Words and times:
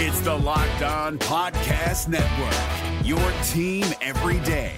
It's 0.00 0.20
the 0.20 0.32
Locked 0.32 0.82
On 0.82 1.18
Podcast 1.18 2.06
Network, 2.06 3.04
your 3.04 3.18
team 3.48 3.84
every 4.00 4.38
day. 4.46 4.76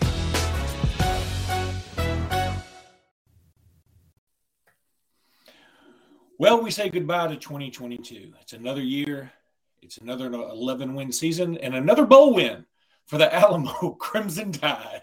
Well, 6.38 6.62
we 6.62 6.70
say 6.70 6.88
goodbye 6.88 7.26
to 7.26 7.36
2022. 7.36 8.32
It's 8.40 8.54
another 8.54 8.80
year, 8.80 9.30
it's 9.82 9.98
another 9.98 10.32
11 10.32 10.94
win 10.94 11.12
season, 11.12 11.58
and 11.58 11.74
another 11.74 12.06
bowl 12.06 12.32
win 12.32 12.64
for 13.04 13.18
the 13.18 13.30
Alamo 13.34 13.90
Crimson 13.90 14.52
Tide. 14.52 15.02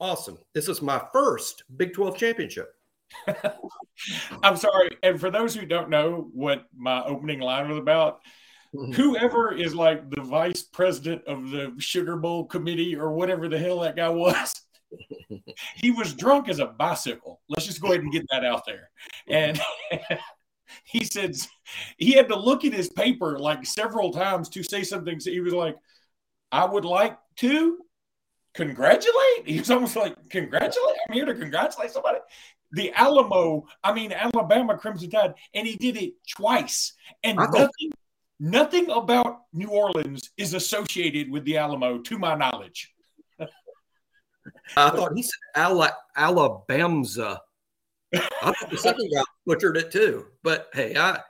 awesome. 0.00 0.38
This 0.54 0.68
is 0.68 0.82
my 0.82 1.02
first 1.12 1.64
Big 1.76 1.94
12 1.94 2.16
championship. 2.16 2.72
I'm 4.42 4.56
sorry. 4.56 4.96
And 5.02 5.20
for 5.20 5.30
those 5.30 5.54
who 5.54 5.66
don't 5.66 5.90
know 5.90 6.28
what 6.32 6.64
my 6.76 7.04
opening 7.04 7.40
line 7.40 7.68
was 7.68 7.78
about, 7.78 8.20
mm-hmm. 8.74 8.92
whoever 8.92 9.54
is 9.54 9.74
like 9.74 10.10
the 10.10 10.22
vice 10.22 10.62
president 10.62 11.22
of 11.26 11.50
the 11.50 11.74
Sugar 11.78 12.16
Bowl 12.16 12.46
committee 12.46 12.96
or 12.96 13.12
whatever 13.12 13.48
the 13.48 13.58
hell 13.58 13.80
that 13.80 13.96
guy 13.96 14.08
was, 14.08 14.60
he 15.76 15.90
was 15.90 16.14
drunk 16.14 16.48
as 16.48 16.58
a 16.58 16.66
bicycle. 16.66 17.40
Let's 17.48 17.66
just 17.66 17.80
go 17.80 17.88
ahead 17.88 18.00
and 18.00 18.12
get 18.12 18.26
that 18.30 18.44
out 18.44 18.64
there. 18.66 18.90
And 19.28 19.60
he 20.84 21.04
said 21.04 21.36
he 21.96 22.12
had 22.12 22.28
to 22.28 22.36
look 22.36 22.64
at 22.64 22.72
his 22.72 22.88
paper 22.90 23.38
like 23.38 23.64
several 23.64 24.12
times 24.12 24.48
to 24.50 24.62
say 24.62 24.82
something. 24.82 25.20
So 25.20 25.30
he 25.30 25.40
was 25.40 25.54
like, 25.54 25.76
I 26.52 26.64
would 26.64 26.84
like 26.84 27.18
to 27.36 27.78
congratulate. 28.56 29.14
He 29.46 29.58
was 29.58 29.70
almost 29.70 29.94
like, 29.94 30.16
congratulate. 30.28 30.96
I'm 31.08 31.14
here 31.14 31.24
to 31.26 31.34
congratulate 31.34 31.90
somebody. 31.90 32.18
The 32.72 32.92
Alamo, 32.94 33.66
I 33.84 33.92
mean, 33.92 34.12
Alabama 34.12 34.76
Crimson 34.76 35.08
Tide, 35.08 35.34
and 35.54 35.66
he 35.66 35.76
did 35.76 35.96
it 35.96 36.14
twice. 36.28 36.94
And 37.22 37.38
nothing, 37.38 37.92
nothing 38.40 38.90
about 38.90 39.42
New 39.52 39.68
Orleans 39.68 40.30
is 40.36 40.54
associated 40.54 41.30
with 41.30 41.44
the 41.44 41.58
Alamo, 41.58 41.98
to 41.98 42.18
my 42.18 42.34
knowledge. 42.34 42.92
I 44.76 44.90
thought 44.90 45.12
he 45.14 45.22
said 45.22 45.38
Ala- 45.56 45.96
Alabamza. 46.16 47.38
I 48.14 48.20
thought 48.40 48.70
the 48.70 48.78
second 48.78 49.10
guy 49.14 49.22
butchered 49.46 49.76
it 49.76 49.90
too. 49.90 50.26
But 50.42 50.68
hey, 50.72 50.96
I 50.96 51.20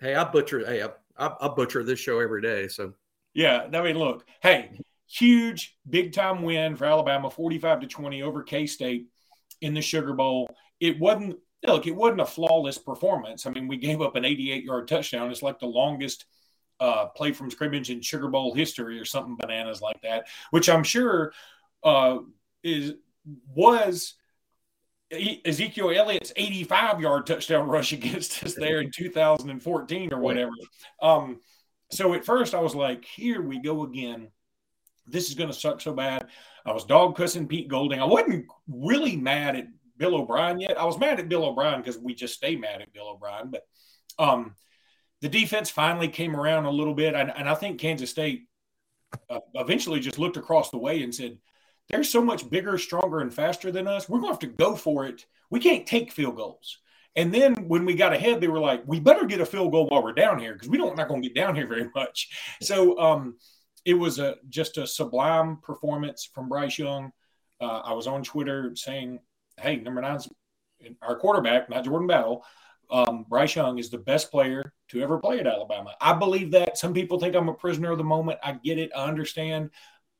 hey, 0.00 0.14
I 0.14 0.24
butcher 0.24 0.64
hey, 0.66 0.82
I, 0.82 0.88
I, 1.16 1.34
I 1.40 1.48
butcher 1.48 1.82
this 1.82 1.98
show 1.98 2.20
every 2.20 2.42
day. 2.42 2.68
So 2.68 2.94
yeah, 3.34 3.66
I 3.72 3.82
mean, 3.82 3.98
look, 3.98 4.24
hey, 4.42 4.78
huge 5.08 5.76
big 5.88 6.12
time 6.12 6.42
win 6.42 6.76
for 6.76 6.84
Alabama, 6.84 7.30
45 7.30 7.80
to 7.80 7.86
20 7.86 8.22
over 8.22 8.42
K 8.42 8.66
State 8.66 9.06
in 9.60 9.74
the 9.74 9.82
Sugar 9.82 10.14
Bowl. 10.14 10.48
It 10.80 10.98
wasn't 10.98 11.36
look, 11.66 11.86
it 11.86 11.94
wasn't 11.94 12.20
a 12.20 12.26
flawless 12.26 12.78
performance. 12.78 13.46
I 13.46 13.50
mean, 13.50 13.68
we 13.68 13.76
gave 13.76 14.00
up 14.00 14.16
an 14.16 14.24
88 14.24 14.64
yard 14.64 14.88
touchdown. 14.88 15.30
It's 15.30 15.42
like 15.42 15.58
the 15.58 15.66
longest 15.66 16.26
uh, 16.80 17.06
play 17.06 17.32
from 17.32 17.50
scrimmage 17.50 17.90
in 17.90 18.02
Sugar 18.02 18.28
Bowl 18.28 18.54
history 18.54 18.98
or 18.98 19.04
something 19.04 19.36
bananas 19.36 19.80
like 19.80 20.00
that, 20.02 20.26
which 20.50 20.68
I'm 20.68 20.84
sure 20.84 21.32
uh, 21.82 22.18
is 22.62 22.94
was 23.54 24.14
Ezekiel 25.10 25.90
Elliott's 25.90 26.32
85 26.36 27.00
yard 27.00 27.26
touchdown 27.26 27.68
rush 27.68 27.92
against 27.92 28.42
us 28.44 28.54
there 28.58 28.80
in 28.80 28.90
2014 28.90 30.12
or 30.12 30.18
whatever. 30.18 30.52
Um, 31.00 31.40
so 31.90 32.14
at 32.14 32.24
first 32.24 32.54
I 32.54 32.60
was 32.60 32.74
like, 32.74 33.04
here 33.04 33.40
we 33.40 33.60
go 33.60 33.84
again. 33.84 34.28
This 35.06 35.28
is 35.28 35.34
going 35.34 35.50
to 35.50 35.54
suck 35.54 35.80
so 35.80 35.92
bad. 35.92 36.28
I 36.64 36.72
was 36.72 36.84
dog 36.84 37.16
cussing 37.16 37.46
Pete 37.46 37.68
Golding. 37.68 38.00
I 38.00 38.04
wasn't 38.04 38.46
really 38.66 39.16
mad 39.16 39.56
at 39.56 39.66
Bill 39.96 40.16
O'Brien 40.16 40.60
yet. 40.60 40.78
I 40.78 40.84
was 40.84 40.98
mad 40.98 41.20
at 41.20 41.28
Bill 41.28 41.44
O'Brien 41.44 41.80
because 41.80 41.98
we 41.98 42.14
just 42.14 42.34
stay 42.34 42.56
mad 42.56 42.80
at 42.80 42.92
Bill 42.92 43.08
O'Brien. 43.08 43.50
But 43.50 43.62
um, 44.18 44.56
the 45.20 45.28
defense 45.28 45.70
finally 45.70 46.08
came 46.08 46.34
around 46.34 46.64
a 46.64 46.70
little 46.70 46.94
bit. 46.94 47.14
And, 47.14 47.32
and 47.36 47.48
I 47.48 47.54
think 47.54 47.80
Kansas 47.80 48.10
State 48.10 48.48
uh, 49.28 49.40
eventually 49.54 50.00
just 50.00 50.18
looked 50.18 50.36
across 50.36 50.70
the 50.70 50.78
way 50.78 51.02
and 51.02 51.14
said, 51.14 51.38
they're 51.88 52.04
so 52.04 52.24
much 52.24 52.48
bigger, 52.48 52.78
stronger, 52.78 53.20
and 53.20 53.32
faster 53.32 53.70
than 53.70 53.86
us. 53.86 54.08
We're 54.08 54.20
going 54.20 54.30
to 54.30 54.34
have 54.34 54.50
to 54.50 54.58
go 54.58 54.74
for 54.74 55.04
it. 55.06 55.26
We 55.50 55.60
can't 55.60 55.86
take 55.86 56.12
field 56.12 56.36
goals. 56.36 56.78
And 57.16 57.32
then 57.32 57.54
when 57.68 57.84
we 57.84 57.94
got 57.94 58.12
ahead, 58.12 58.40
they 58.40 58.48
were 58.48 58.58
like, 58.58 58.82
"We 58.86 58.98
better 58.98 59.24
get 59.24 59.40
a 59.40 59.46
field 59.46 59.70
goal 59.70 59.86
while 59.86 60.02
we're 60.02 60.14
down 60.14 60.38
here 60.38 60.54
because 60.54 60.68
we 60.68 60.78
don't 60.78 60.96
not 60.96 61.08
going 61.08 61.22
to 61.22 61.28
get 61.28 61.36
down 61.36 61.54
here 61.54 61.68
very 61.68 61.88
much." 61.94 62.56
So 62.60 62.98
um, 62.98 63.36
it 63.84 63.94
was 63.94 64.18
a 64.18 64.36
just 64.48 64.78
a 64.78 64.86
sublime 64.86 65.58
performance 65.58 66.28
from 66.32 66.48
Bryce 66.48 66.78
Young. 66.78 67.12
Uh, 67.60 67.80
I 67.84 67.92
was 67.92 68.06
on 68.06 68.22
Twitter 68.22 68.74
saying, 68.74 69.20
"Hey, 69.58 69.76
number 69.76 70.00
nine's 70.00 70.28
our 71.02 71.16
quarterback, 71.16 71.68
not 71.68 71.84
Jordan 71.84 72.08
Battle. 72.08 72.44
Um, 72.90 73.24
Bryce 73.28 73.56
Young 73.56 73.78
is 73.78 73.90
the 73.90 73.98
best 73.98 74.30
player 74.30 74.72
to 74.88 75.02
ever 75.02 75.18
play 75.18 75.40
at 75.40 75.46
Alabama. 75.46 75.94
I 76.00 76.12
believe 76.14 76.50
that. 76.52 76.76
Some 76.78 76.92
people 76.92 77.18
think 77.18 77.34
I'm 77.34 77.48
a 77.48 77.54
prisoner 77.54 77.90
of 77.90 77.98
the 77.98 78.04
moment. 78.04 78.38
I 78.42 78.52
get 78.52 78.78
it. 78.78 78.90
I 78.94 79.06
understand. 79.06 79.70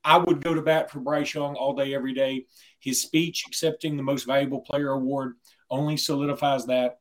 I 0.02 0.18
would 0.18 0.42
go 0.42 0.54
to 0.54 0.62
bat 0.62 0.90
for 0.90 1.00
Bryce 1.00 1.34
Young 1.34 1.56
all 1.56 1.74
day, 1.74 1.94
every 1.94 2.12
day. 2.12 2.46
His 2.80 3.02
speech 3.02 3.44
accepting 3.46 3.96
the 3.96 4.02
most 4.02 4.26
valuable 4.26 4.60
player 4.60 4.90
award 4.90 5.34
only 5.70 5.96
solidifies 5.96 6.66
that. 6.66 6.98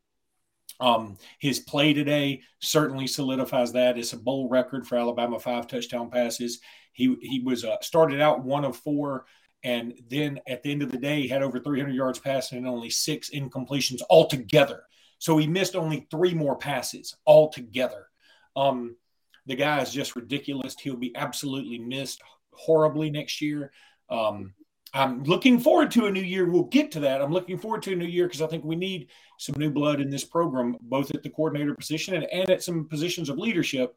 Um, 0.80 1.18
his 1.40 1.60
play 1.60 1.94
today 1.94 2.42
certainly 2.60 3.08
solidifies 3.08 3.72
that. 3.74 3.98
It's 3.98 4.14
a 4.14 4.18
bowl 4.18 4.50
record 4.50 4.88
for 4.88 4.98
Alabama, 4.98 5.40
five 5.40 5.68
touchdown 5.68 6.10
passes. 6.10 6.60
He 6.94 7.16
he 7.22 7.40
was 7.40 7.64
uh, 7.64 7.78
started 7.82 8.22
out 8.22 8.44
one 8.44 8.66
of 8.66 8.78
four, 8.78 9.26
and 9.64 9.94
then 10.10 10.40
at 10.48 10.64
the 10.64 10.72
end 10.72 10.84
of 10.84 10.92
the 10.92 10.98
day, 10.98 11.22
he 11.22 11.28
had 11.28 11.42
over 11.42 11.60
300 11.60 11.94
yards 11.94 12.20
passing 12.20 12.58
and 12.58 12.68
only 12.68 12.90
six 12.90 13.30
incompletions 13.30 14.02
altogether. 14.10 14.84
So 15.20 15.38
he 15.38 15.48
missed 15.48 15.76
only 15.76 16.08
three 16.12 16.34
more 16.34 16.58
passes 16.58 17.16
altogether. 17.26 18.08
Um, 18.56 18.98
the 19.46 19.56
guy 19.56 19.82
is 19.82 19.92
just 19.92 20.16
ridiculous. 20.16 20.76
He'll 20.80 20.98
be 20.98 21.16
absolutely 21.16 21.80
missed 21.80 22.22
horribly 22.52 23.10
next 23.10 23.42
year. 23.42 23.72
Um, 24.10 24.54
I'm 24.94 25.24
looking 25.24 25.60
forward 25.60 25.90
to 25.92 26.06
a 26.06 26.12
new 26.12 26.22
year. 26.22 26.50
We'll 26.50 26.64
get 26.66 26.92
to 26.92 27.00
that. 27.02 27.22
I'm 27.22 27.32
looking 27.32 27.58
forward 27.58 27.82
to 27.84 27.94
a 27.94 27.96
new 27.96 28.06
year 28.06 28.28
because 28.28 28.44
I 28.44 28.48
think 28.48 28.64
we 28.64 28.76
need 28.76 29.08
some 29.40 29.56
new 29.58 29.72
blood 29.72 30.00
in 30.00 30.10
this 30.10 30.24
program, 30.24 30.78
both 30.82 31.14
at 31.16 31.24
the 31.24 31.30
coordinator 31.30 31.74
position 31.74 32.14
and, 32.16 32.26
and 32.26 32.50
at 32.50 32.64
some 32.64 32.88
positions 32.88 33.30
of 33.30 33.40
leadership. 33.40 33.96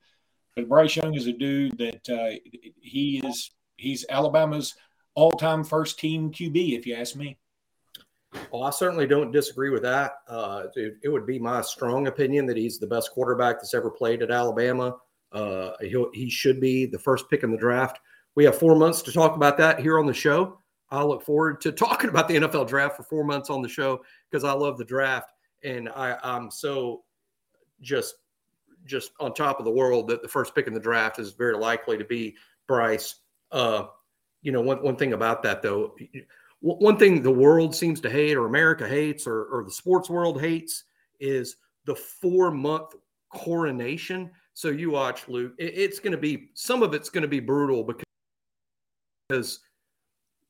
But 0.54 0.70
Bryce 0.70 0.96
Young 0.96 1.14
is 1.14 1.26
a 1.26 1.32
dude 1.32 1.76
that 1.78 2.08
uh, 2.08 2.38
he 2.80 3.20
is 3.24 3.50
he's 3.76 4.06
Alabama's 4.08 4.74
all-time 5.14 5.64
first 5.64 5.98
team 5.98 6.30
QB, 6.30 6.78
if 6.78 6.86
you 6.86 6.94
ask 6.94 7.14
me. 7.14 7.38
Well, 8.50 8.64
I 8.64 8.70
certainly 8.70 9.06
don't 9.06 9.32
disagree 9.32 9.70
with 9.70 9.82
that. 9.82 10.12
Uh, 10.28 10.64
it, 10.74 10.94
it, 11.02 11.08
would 11.08 11.26
be 11.26 11.38
my 11.38 11.62
strong 11.62 12.06
opinion 12.06 12.46
that 12.46 12.56
he's 12.56 12.78
the 12.78 12.86
best 12.86 13.12
quarterback 13.12 13.56
that's 13.56 13.74
ever 13.74 13.90
played 13.90 14.22
at 14.22 14.30
Alabama. 14.30 14.96
Uh, 15.32 15.72
he 15.80 16.28
should 16.28 16.60
be 16.60 16.86
the 16.86 16.98
first 16.98 17.28
pick 17.30 17.42
in 17.42 17.50
the 17.50 17.56
draft. 17.56 17.98
We 18.34 18.44
have 18.44 18.58
four 18.58 18.76
months 18.76 19.02
to 19.02 19.12
talk 19.12 19.36
about 19.36 19.56
that 19.58 19.80
here 19.80 19.98
on 19.98 20.06
the 20.06 20.14
show. 20.14 20.58
I 20.90 21.02
look 21.02 21.22
forward 21.22 21.60
to 21.62 21.72
talking 21.72 22.10
about 22.10 22.28
the 22.28 22.36
NFL 22.36 22.68
draft 22.68 22.96
for 22.96 23.02
four 23.02 23.24
months 23.24 23.50
on 23.50 23.62
the 23.62 23.68
show 23.68 24.02
because 24.30 24.44
I 24.44 24.52
love 24.52 24.78
the 24.78 24.84
draft 24.84 25.32
and 25.64 25.88
I, 25.88 26.16
I'm 26.22 26.50
so 26.50 27.02
just 27.80 28.16
just 28.84 29.10
on 29.18 29.34
top 29.34 29.58
of 29.58 29.64
the 29.64 29.70
world 29.70 30.06
that 30.08 30.22
the 30.22 30.28
first 30.28 30.54
pick 30.54 30.68
in 30.68 30.74
the 30.74 30.78
draft 30.78 31.18
is 31.18 31.32
very 31.32 31.56
likely 31.56 31.98
to 31.98 32.04
be 32.04 32.36
Bryce. 32.68 33.16
Uh, 33.50 33.86
you 34.42 34.52
know, 34.52 34.60
one, 34.60 34.80
one 34.80 34.94
thing 34.94 35.12
about 35.12 35.42
that 35.42 35.60
though, 35.60 35.96
one 36.60 36.96
thing 36.96 37.20
the 37.20 37.30
world 37.30 37.74
seems 37.74 38.00
to 38.00 38.10
hate 38.10 38.36
or 38.36 38.46
America 38.46 38.86
hates 38.86 39.26
or, 39.26 39.46
or 39.46 39.64
the 39.64 39.72
sports 39.72 40.08
world 40.08 40.40
hates 40.40 40.84
is 41.18 41.56
the 41.84 41.96
four 41.96 42.52
month 42.52 42.94
coronation. 43.34 44.30
So 44.54 44.68
you 44.68 44.90
watch 44.92 45.26
Luke, 45.26 45.54
it, 45.58 45.74
it's 45.76 45.98
going 45.98 46.12
to 46.12 46.18
be, 46.18 46.50
some 46.54 46.84
of 46.84 46.94
it's 46.94 47.10
going 47.10 47.22
to 47.22 47.28
be 47.28 47.40
brutal 47.40 47.82
because 47.82 48.06
because 49.28 49.60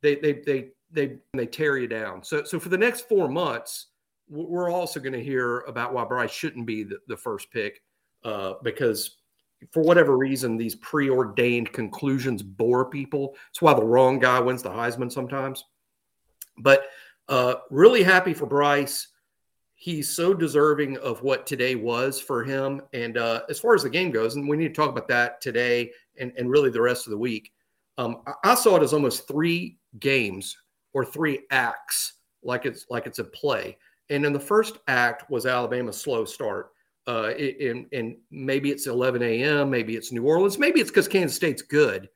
they 0.07 0.15
they 0.17 0.33
they 0.49 0.69
they 0.93 1.17
they 1.35 1.47
tear 1.47 1.77
you 1.77 1.89
down. 1.89 2.23
So 2.23 2.45
so 2.45 2.61
for 2.61 2.71
the 2.71 2.79
next 2.79 3.09
four 3.09 3.29
months, 3.29 3.89
we're 4.29 4.71
also 4.71 5.01
going 5.01 5.19
to 5.21 5.23
hear 5.23 5.61
about 5.73 5.93
why 5.93 6.05
Bryce 6.05 6.31
shouldn't 6.33 6.67
be 6.67 6.85
the, 6.85 6.99
the 7.09 7.17
first 7.17 7.51
pick 7.51 7.83
uh, 8.25 8.55
because 8.63 9.19
for 9.73 9.83
whatever 9.83 10.17
reason 10.17 10.57
these 10.57 10.77
preordained 10.77 11.73
conclusions 11.73 12.43
bore 12.43 12.85
people. 12.91 13.35
It's 13.51 13.63
why 13.63 13.75
the 13.75 13.85
wrong 13.93 14.19
guy 14.19 14.39
wins 14.41 14.63
the 14.63 14.71
Heisman 14.71 15.11
sometimes. 15.11 15.65
But 16.59 16.81
uh, 17.29 17.55
really 17.71 18.03
happy 18.03 18.35
for 18.35 18.47
Bryce. 18.47 19.09
He's 19.75 20.09
so 20.15 20.35
deserving 20.35 20.99
of 20.99 21.23
what 21.23 21.47
today 21.47 21.75
was 21.75 22.21
for 22.21 22.45
him. 22.45 22.83
And 22.93 23.17
uh, 23.17 23.43
as 23.49 23.59
far 23.61 23.75
as 23.75 23.83
the 23.83 23.91
game 23.91 24.11
goes, 24.11 24.37
and 24.37 24.49
we 24.49 24.57
need 24.57 24.69
to 24.69 24.75
talk 24.75 24.91
about 24.91 25.09
that 25.09 25.41
today 25.41 25.91
and, 26.19 26.33
and 26.39 26.51
really 26.51 26.71
the 26.71 26.81
rest 26.91 27.07
of 27.07 27.11
the 27.11 27.19
week 27.19 27.53
Um, 27.99 28.23
I, 28.27 28.53
I 28.53 28.55
saw 28.55 28.77
it 28.77 28.83
as 28.83 28.93
almost 28.93 29.27
three 29.29 29.79
games 29.99 30.57
or 30.93 31.05
three 31.05 31.41
acts, 31.51 32.15
like 32.43 32.65
it's 32.65 32.87
like 32.91 33.07
it's 33.07 33.19
a 33.19 33.25
play. 33.25 33.77
And 34.11 34.25
in 34.25 34.33
the 34.33 34.41
first 34.41 34.79
act 34.89 35.31
was 35.31 35.47
Alabama's 35.47 36.01
slow 36.01 36.25
start. 36.25 36.71
Uh, 37.09 37.31
and, 37.39 37.87
and 37.93 38.17
maybe 38.33 38.71
it's 38.71 38.89
11 38.89 39.23
a.m., 39.23 39.71
maybe 39.71 39.95
it's 39.95 40.11
New 40.11 40.25
Orleans, 40.25 40.59
maybe 40.59 40.81
it's 40.81 40.91
because 40.91 41.07
Kansas 41.07 41.37
State's 41.37 41.63
good. 41.63 42.09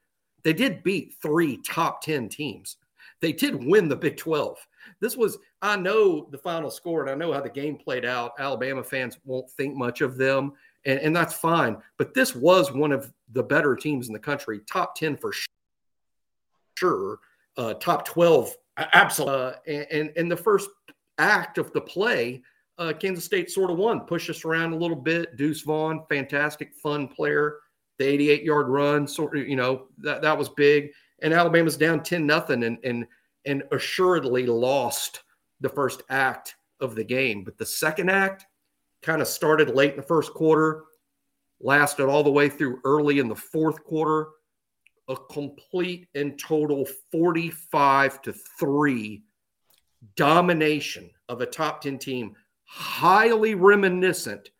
They 0.42 0.52
did 0.52 0.82
beat 0.82 1.14
three 1.22 1.58
top 1.58 2.02
10 2.02 2.28
teams. 2.28 2.76
They 3.20 3.32
did 3.32 3.64
win 3.64 3.88
the 3.88 3.94
Big 3.94 4.16
12. 4.16 4.56
This 5.00 5.16
was, 5.16 5.38
I 5.62 5.76
know 5.76 6.26
the 6.30 6.38
final 6.38 6.70
score 6.70 7.02
and 7.02 7.10
I 7.10 7.14
know 7.14 7.32
how 7.32 7.40
the 7.40 7.50
game 7.50 7.76
played 7.76 8.04
out. 8.04 8.32
Alabama 8.38 8.82
fans 8.82 9.18
won't 9.24 9.50
think 9.50 9.76
much 9.76 10.00
of 10.00 10.16
them, 10.16 10.52
and, 10.84 10.98
and 11.00 11.14
that's 11.14 11.34
fine. 11.34 11.76
But 11.96 12.14
this 12.14 12.34
was 12.34 12.72
one 12.72 12.90
of 12.90 13.12
the 13.32 13.42
better 13.42 13.76
teams 13.76 14.08
in 14.08 14.12
the 14.12 14.18
country, 14.18 14.60
top 14.66 14.96
10 14.96 15.18
for 15.18 15.32
sure, 16.76 17.18
uh, 17.56 17.74
top 17.74 18.04
12, 18.06 18.54
absolutely. 18.76 19.34
Uh, 19.36 19.52
and, 19.66 19.86
and, 19.90 20.12
and 20.16 20.30
the 20.30 20.36
first 20.36 20.70
act 21.18 21.58
of 21.58 21.72
the 21.72 21.80
play, 21.80 22.42
uh, 22.78 22.92
Kansas 22.92 23.24
State 23.24 23.50
sort 23.50 23.70
of 23.70 23.76
won, 23.76 24.00
Push 24.00 24.30
us 24.30 24.44
around 24.44 24.72
a 24.72 24.76
little 24.76 24.96
bit. 24.96 25.36
Deuce 25.36 25.62
Vaughn, 25.62 26.02
fantastic, 26.08 26.74
fun 26.74 27.08
player. 27.08 27.58
The 27.98 28.06
88 28.06 28.42
yard 28.42 28.68
run, 28.68 29.06
sort 29.06 29.36
of, 29.36 29.46
you 29.46 29.56
know, 29.56 29.88
that, 29.98 30.22
that 30.22 30.36
was 30.36 30.48
big. 30.48 30.90
And 31.22 31.34
Alabama's 31.34 31.76
down 31.76 32.02
10 32.02 32.26
nothing 32.26 32.64
and, 32.64 32.78
and, 32.82 33.06
and 33.44 33.62
assuredly 33.72 34.46
lost 34.46 35.22
the 35.60 35.68
first 35.68 36.02
act 36.08 36.56
of 36.80 36.94
the 36.94 37.04
game. 37.04 37.44
But 37.44 37.58
the 37.58 37.66
second 37.66 38.10
act 38.10 38.46
kind 39.02 39.20
of 39.20 39.28
started 39.28 39.74
late 39.74 39.90
in 39.90 39.96
the 39.96 40.02
first 40.02 40.32
quarter, 40.32 40.84
lasted 41.60 42.06
all 42.06 42.22
the 42.22 42.30
way 42.30 42.48
through 42.48 42.80
early 42.84 43.18
in 43.18 43.28
the 43.28 43.36
fourth 43.36 43.84
quarter. 43.84 44.28
A 45.10 45.16
complete 45.16 46.06
and 46.14 46.38
total 46.38 46.86
45 47.10 48.22
to 48.22 48.32
3 48.32 49.22
domination 50.16 51.10
of 51.28 51.40
a 51.40 51.46
top 51.46 51.80
10 51.82 51.98
team, 51.98 52.34
highly 52.64 53.56
reminiscent 53.56 54.50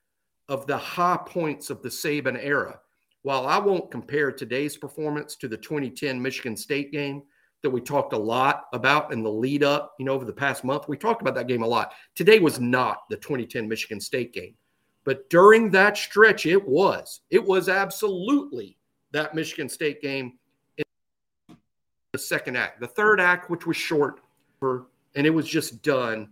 of 0.49 0.67
the 0.67 0.77
high 0.77 1.21
points 1.25 1.71
of 1.71 1.83
the 1.83 1.89
Saban 1.89 2.37
era. 2.43 2.81
While 3.23 3.47
I 3.47 3.59
won't 3.59 3.93
compare 3.93 4.33
today's 4.33 4.77
performance 4.77 5.37
to 5.37 5.47
the 5.47 5.57
2010 5.57 6.21
Michigan 6.21 6.57
State 6.57 6.91
game 6.91 7.23
that 7.63 7.71
we 7.71 7.81
talked 7.81 8.13
a 8.13 8.19
lot 8.19 8.65
about 8.73 9.13
in 9.13 9.23
the 9.23 9.31
lead 9.31 9.63
up, 9.63 9.95
you 10.01 10.05
know, 10.05 10.15
over 10.15 10.25
the 10.25 10.33
past 10.33 10.65
month, 10.65 10.89
we 10.89 10.97
talked 10.97 11.23
about 11.23 11.37
that 11.37 11.47
game 11.47 11.63
a 11.63 11.67
lot. 11.67 11.93
Today 12.17 12.41
was 12.41 12.59
not 12.59 13.03
the 13.09 13.17
2010 13.19 13.69
Michigan 13.69 14.01
State 14.01 14.33
game. 14.33 14.57
But 15.05 15.31
during 15.31 15.71
that 15.71 15.97
stretch, 15.97 16.45
it 16.45 16.67
was. 16.67 17.21
It 17.31 17.45
was 17.45 17.69
absolutely 17.69 18.79
that 19.13 19.35
Michigan 19.35 19.69
State 19.69 20.03
game 20.03 20.40
second 22.21 22.57
act. 22.57 22.81
The 22.81 22.87
third 22.87 23.21
act, 23.21 23.51
which 23.51 23.67
was 23.67 23.77
short, 23.77 24.21
and 24.63 25.27
it 25.27 25.31
was 25.31 25.49
just 25.49 25.83
done. 25.83 26.31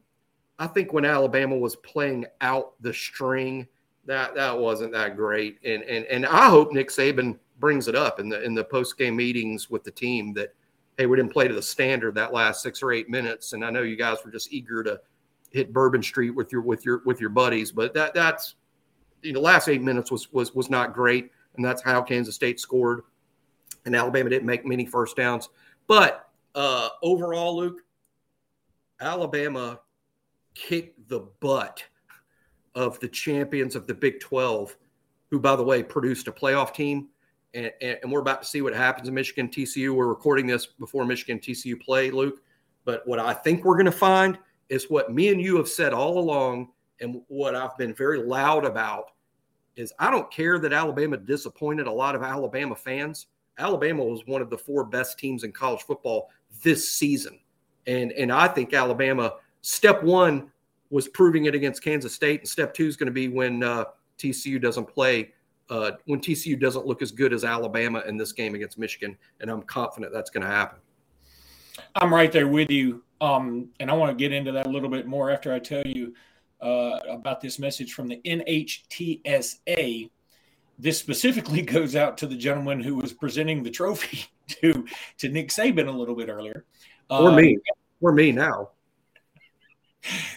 I 0.59 0.67
think 0.67 0.93
when 0.93 1.05
Alabama 1.05 1.57
was 1.57 1.77
playing 1.77 2.27
out 2.41 2.75
the 2.81 2.93
string, 2.93 3.67
that 4.07 4.35
that 4.35 4.59
wasn't 4.59 4.93
that 4.93 5.17
great. 5.17 5.59
And 5.65 5.83
and 5.85 6.05
and 6.07 6.27
I 6.27 6.49
hope 6.49 6.73
Nick 6.73 6.89
Saban 6.89 7.39
brings 7.61 7.89
it 7.89 7.95
up 7.95 8.21
in 8.21 8.29
the 8.29 8.43
in 8.43 8.55
the 8.55 8.65
post 8.65 8.99
game 8.99 9.17
meetings 9.17 9.71
with 9.71 9.85
the 9.85 9.91
team 9.91 10.33
that 10.35 10.55
hey, 10.97 11.07
we 11.07 11.17
didn't 11.17 11.33
play 11.33 11.47
to 11.47 11.55
the 11.55 11.63
standard 11.63 12.15
that 12.17 12.33
last 12.33 12.63
six 12.63 12.83
or 12.83 12.93
eight 12.93 13.09
minutes. 13.09 13.53
And 13.53 13.65
I 13.65 13.71
know 13.71 13.83
you 13.83 13.97
guys 13.97 14.19
were 14.25 14.33
just 14.33 14.53
eager 14.53 14.83
to 14.83 15.01
hit 15.51 15.73
Bourbon 15.73 16.03
Street 16.03 16.31
with 16.31 16.51
your 16.53 16.61
with 16.61 16.85
your 16.85 17.03
with 17.05 17.21
your 17.21 17.31
buddies, 17.31 17.73
but 17.73 17.95
that 17.95 18.15
that's 18.15 18.57
you 19.23 19.33
know, 19.33 19.41
last 19.41 19.69
eight 19.69 19.83
minutes 19.83 20.11
was 20.11 20.33
was 20.33 20.55
was 20.55 20.71
not 20.71 20.93
great, 20.93 21.31
and 21.57 21.65
that's 21.65 21.83
how 21.83 22.03
Kansas 22.03 22.35
State 22.35 22.61
scored. 22.61 23.03
And 23.85 23.95
Alabama 23.97 24.29
didn't 24.29 24.47
make 24.47 24.67
many 24.67 24.85
first 24.85 25.17
downs, 25.17 25.49
but 25.89 26.31
uh, 26.55 26.91
overall, 27.03 27.57
Luke, 27.57 27.81
Alabama 29.01 29.81
kicked 30.55 31.09
the 31.09 31.21
butt 31.41 31.83
of 32.75 32.99
the 33.01 33.09
champions 33.09 33.75
of 33.75 33.87
the 33.87 33.95
Big 33.95 34.21
12, 34.21 34.77
who, 35.31 35.41
by 35.41 35.57
the 35.57 35.63
way, 35.63 35.83
produced 35.83 36.29
a 36.29 36.33
playoff 36.33 36.73
team. 36.73 37.09
And, 37.55 37.73
and, 37.81 38.13
we're 38.13 38.21
about 38.21 38.43
to 38.43 38.49
see 38.49 38.61
what 38.61 38.75
happens 38.75 39.09
in 39.09 39.15
Michigan 39.15 39.49
TCU. 39.49 39.95
We're 39.95 40.07
recording 40.07 40.47
this 40.47 40.67
before 40.67 41.05
Michigan 41.07 41.39
TCU 41.39 41.81
play, 41.81 42.11
Luke. 42.11 42.43
But 42.85 43.07
what 43.07 43.19
I 43.19 43.33
think 43.33 43.65
we're 43.65 43.77
going 43.77 43.87
to 43.87 43.93
find 43.93 44.39
is 44.69 44.91
what 44.91 45.13
me 45.13 45.29
and 45.29 45.41
you 45.41 45.57
have 45.57 45.69
said 45.69 45.95
all 45.95 46.19
along, 46.19 46.69
and 47.01 47.23
what 47.29 47.55
I've 47.55 47.77
been 47.79 47.95
very 47.95 48.23
loud 48.23 48.65
about 48.65 49.13
is 49.77 49.93
I 49.99 50.11
don't 50.11 50.31
care 50.31 50.59
that 50.59 50.73
Alabama 50.73 51.17
disappointed 51.17 51.87
a 51.87 51.93
lot 51.93 52.15
of 52.15 52.23
Alabama 52.23 52.77
fans. 52.77 53.29
Alabama 53.59 54.05
was 54.05 54.27
one 54.27 54.41
of 54.41 54.51
the 54.51 54.59
four 54.59 54.85
best 54.85 55.19
teams 55.19 55.45
in 55.45 55.53
college 55.53 55.83
football 55.83 56.31
this 56.63 56.91
season. 56.91 57.39
And, 57.87 58.13
and 58.13 58.33
I 58.33 58.49
think 58.49 58.73
Alabama, 58.73 59.35
step 59.63 60.03
one 60.03 60.51
was 60.91 61.09
proving 61.09 61.47
it 61.47 61.55
against 61.55 61.83
Kansas 61.83 62.15
State, 62.15 62.41
and 62.41 62.49
step 62.49 62.73
two 62.73 62.87
is 62.87 62.97
going 62.97 63.07
to 63.07 63.13
be 63.13 63.29
when 63.29 63.63
uh, 63.63 63.85
TCU 64.19 64.61
doesn't 64.61 64.87
play, 64.87 65.33
uh, 65.71 65.93
when 66.07 66.21
TCU 66.21 66.59
doesn't 66.59 66.87
look 66.87 67.03
as 67.03 67.13
good 67.13 67.33
as 67.33 67.45
Alabama 67.45 68.03
in 68.07 68.17
this 68.17 68.33
game 68.33 68.55
against 68.55 68.79
Michigan, 68.79 69.17
and 69.41 69.51
I'm 69.51 69.63
confident 69.63 70.13
that's 70.13 70.31
going 70.31 70.45
to 70.47 70.51
happen. 70.51 70.79
I'm 71.95 72.13
right 72.13 72.33
there 72.33 72.49
with 72.49 72.71
you, 72.71 73.03
um, 73.21 73.69
and 73.81 73.91
I 73.91 73.95
want 73.95 74.11
to 74.11 74.17
get 74.17 74.33
into 74.33 74.53
that 74.53 74.67
a 74.67 74.71
little 74.71 74.89
bit 74.89 75.07
more 75.07 75.31
after 75.31 75.53
I 75.53 75.59
tell 75.59 75.87
you 75.87 76.15
uh, 76.61 76.99
about 77.09 77.41
this 77.41 77.59
message 77.59 77.93
from 77.93 78.09
the 78.09 78.21
NHTSA. 78.25 80.11
This 80.79 80.99
specifically 80.99 81.63
goes 81.77 81.97
out 81.97 82.19
to 82.19 82.27
the 82.27 82.37
gentleman 82.37 82.81
who 82.81 82.97
was 82.97 83.13
presenting 83.13 83.63
the 83.63 83.71
trophy 83.71 84.27
to 84.49 84.87
to 85.19 85.29
Nick 85.29 85.49
Saban 85.49 85.89
a 85.89 85.93
little 85.93 86.15
bit 86.15 86.29
earlier. 86.29 86.65
Or 87.11 87.33
me. 87.33 87.57
Uh, 87.57 87.75
or 88.01 88.13
me 88.13 88.33
now 88.33 88.71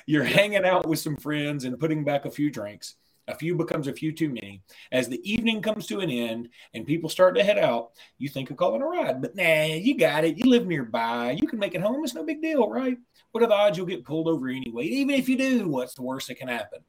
you're 0.05 0.23
hanging 0.23 0.65
out 0.65 0.87
with 0.87 0.99
some 0.99 1.15
friends 1.15 1.63
and 1.63 1.79
putting 1.79 2.03
back 2.03 2.25
a 2.25 2.31
few 2.31 2.49
drinks. 2.49 2.95
A 3.27 3.35
few 3.35 3.55
becomes 3.55 3.87
a 3.87 3.93
few 3.93 4.11
too 4.11 4.29
many. 4.29 4.61
As 4.91 5.07
the 5.07 5.21
evening 5.31 5.61
comes 5.61 5.85
to 5.87 5.99
an 5.99 6.09
end 6.09 6.49
and 6.73 6.87
people 6.87 7.07
start 7.07 7.35
to 7.35 7.43
head 7.43 7.59
out, 7.59 7.91
you 8.17 8.27
think 8.27 8.49
of 8.49 8.57
calling 8.57 8.81
a 8.81 8.85
ride. 8.85 9.21
But 9.21 9.35
nah, 9.35 9.65
you 9.65 9.97
got 9.97 10.25
it. 10.25 10.37
You 10.37 10.49
live 10.49 10.65
nearby. 10.65 11.37
You 11.39 11.47
can 11.47 11.59
make 11.59 11.75
it 11.75 11.81
home. 11.81 12.03
It's 12.03 12.15
no 12.15 12.25
big 12.25 12.41
deal, 12.41 12.67
right? 12.69 12.97
What 13.31 13.43
are 13.43 13.47
the 13.47 13.53
odds 13.53 13.77
you'll 13.77 13.87
get 13.87 14.03
pulled 14.03 14.27
over 14.27 14.49
anyway? 14.49 14.85
Even 14.85 15.15
if 15.15 15.29
you 15.29 15.37
do, 15.37 15.69
what's 15.69 15.93
the 15.93 16.01
worst 16.01 16.27
that 16.27 16.39
can 16.39 16.47
happen? 16.47 16.79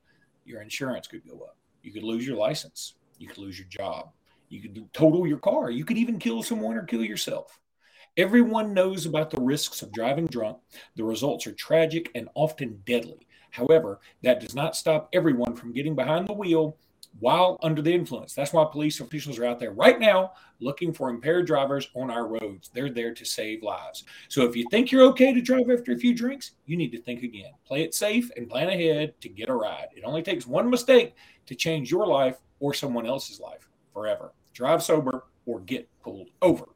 Your 0.45 0.63
insurance 0.63 1.07
could 1.07 1.25
go 1.29 1.45
up. 1.45 1.57
You 1.83 1.93
could 1.93 2.03
lose 2.03 2.27
your 2.27 2.37
license. 2.37 2.95
You 3.23 3.29
could 3.29 3.39
lose 3.39 3.57
your 3.57 3.69
job. 3.69 4.11
You 4.49 4.61
could 4.61 4.93
total 4.93 5.29
your 5.29 5.39
car. 5.39 5.71
You 5.71 5.85
could 5.85 5.97
even 5.97 6.19
kill 6.19 6.43
someone 6.43 6.77
or 6.77 6.83
kill 6.83 7.05
yourself. 7.05 7.61
Everyone 8.17 8.75
knows 8.75 9.06
about 9.06 9.31
the 9.31 9.41
risks 9.41 9.81
of 9.81 9.93
driving 9.93 10.27
drunk. 10.27 10.58
The 10.96 11.05
results 11.05 11.46
are 11.46 11.53
tragic 11.53 12.11
and 12.17 12.29
often 12.35 12.82
deadly. 12.85 13.29
However, 13.53 14.01
that 14.23 14.41
does 14.41 14.56
not 14.56 14.75
stop 14.75 15.08
everyone 15.13 15.55
from 15.55 15.73
getting 15.73 15.94
behind 15.94 16.27
the 16.27 16.32
wheel 16.32 16.77
while 17.21 17.59
under 17.63 17.83
the 17.83 17.93
influence. 17.93 18.35
That's 18.35 18.53
why 18.53 18.65
police 18.71 19.01
officials 19.01 19.39
are 19.39 19.45
out 19.45 19.61
there 19.61 19.73
right 19.73 19.99
now 19.99 20.33
looking 20.61 20.93
for 20.93 21.11
impaired 21.11 21.47
drivers 21.47 21.89
on 21.95 22.11
our 22.11 22.27
roads. 22.27 22.71
They're 22.73 22.91
there 22.91 23.13
to 23.15 23.25
save 23.25 23.63
lives. 23.63 24.05
So 24.29 24.43
if 24.43 24.57
you 24.57 24.67
think 24.71 24.91
you're 24.91 25.07
okay 25.09 25.33
to 25.33 25.41
drive 25.41 25.71
after 25.71 25.93
a 25.93 25.99
few 25.99 26.15
drinks, 26.15 26.53
you 26.67 26.77
need 26.77 26.93
to 26.93 27.03
think 27.03 27.23
again. 27.23 27.53
Play 27.65 27.83
it 27.83 27.95
safe 27.95 28.31
and 28.37 28.49
plan 28.49 28.69
ahead 28.69 29.21
to 29.21 29.29
get 29.29 29.49
a 29.49 29.55
ride. 29.55 29.89
It 29.97 30.05
only 30.05 30.23
takes 30.23 30.47
one 30.47 30.71
mistake 30.71 31.15
to 31.47 31.55
change 31.55 31.91
your 31.91 32.07
life 32.07 32.39
or 32.61 32.73
someone 32.75 33.07
else's 33.07 33.41
life 33.41 33.69
forever. 33.93 34.33
Drive 34.55 34.83
sober 34.83 35.25
or 35.47 35.61
get 35.61 35.89
pulled 36.03 36.29
over. 36.41 36.67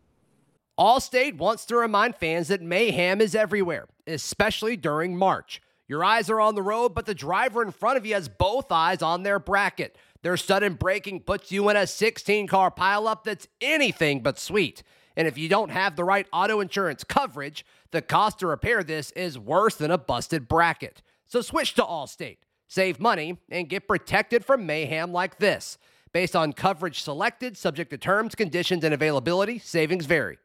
Allstate 0.79 1.39
wants 1.39 1.65
to 1.67 1.77
remind 1.77 2.17
fans 2.17 2.49
that 2.49 2.61
mayhem 2.61 3.21
is 3.21 3.35
everywhere, 3.35 3.87
especially 4.07 4.77
during 4.77 5.17
March. 5.17 5.63
Your 5.89 6.05
eyes 6.05 6.29
are 6.29 6.41
on 6.41 6.55
the 6.55 6.63
road, 6.63 6.95
but 6.95 7.07
the 7.07 7.15
driver 7.15 7.63
in 7.63 7.71
front 7.71 7.97
of 7.97 8.05
you 8.05 8.15
has 8.15 8.29
both 8.29 8.73
eyes 8.73 9.03
on 9.03 9.23
their 9.23 9.39
bracket. 9.39 9.97
Their 10.27 10.37
sudden 10.37 10.75
braking 10.75 11.21
puts 11.21 11.53
you 11.53 11.69
in 11.69 11.77
a 11.77 11.87
16 11.87 12.49
car 12.49 12.69
pileup 12.69 13.23
that's 13.23 13.47
anything 13.61 14.25
but 14.25 14.41
sweet. 14.41 14.83
And 15.15 15.29
if 15.29 15.39
you 15.39 15.49
don't 15.49 15.69
have 15.69 15.95
the 15.95 16.03
right 16.03 16.27
auto 16.33 16.59
insurance 16.59 17.05
coverage, 17.05 17.65
the 17.93 18.03
cost 18.03 18.41
to 18.41 18.49
repair 18.49 18.83
this 18.83 19.13
is 19.13 19.39
worse 19.39 19.77
than 19.77 19.93
a 19.93 19.99
busted 19.99 20.49
bracket. 20.49 21.01
So 21.27 21.43
switch 21.43 21.75
to 21.75 21.83
Allstate, 21.83 22.39
save 22.67 22.99
money, 22.99 23.39
and 23.51 23.69
get 23.69 23.87
protected 23.87 24.45
from 24.45 24.67
mayhem 24.67 25.13
like 25.13 25.39
this. 25.39 25.79
Based 26.13 26.35
on 26.35 26.55
coverage 26.55 27.03
selected, 27.03 27.57
subject 27.57 27.91
to 27.91 27.97
terms, 27.97 28.35
conditions, 28.35 28.83
and 28.83 28.93
availability, 28.93 29.61
savings 29.61 30.07
vary. 30.07 30.39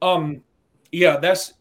Um, 0.00 0.42
yeah, 0.92 1.18
that's 1.18 1.52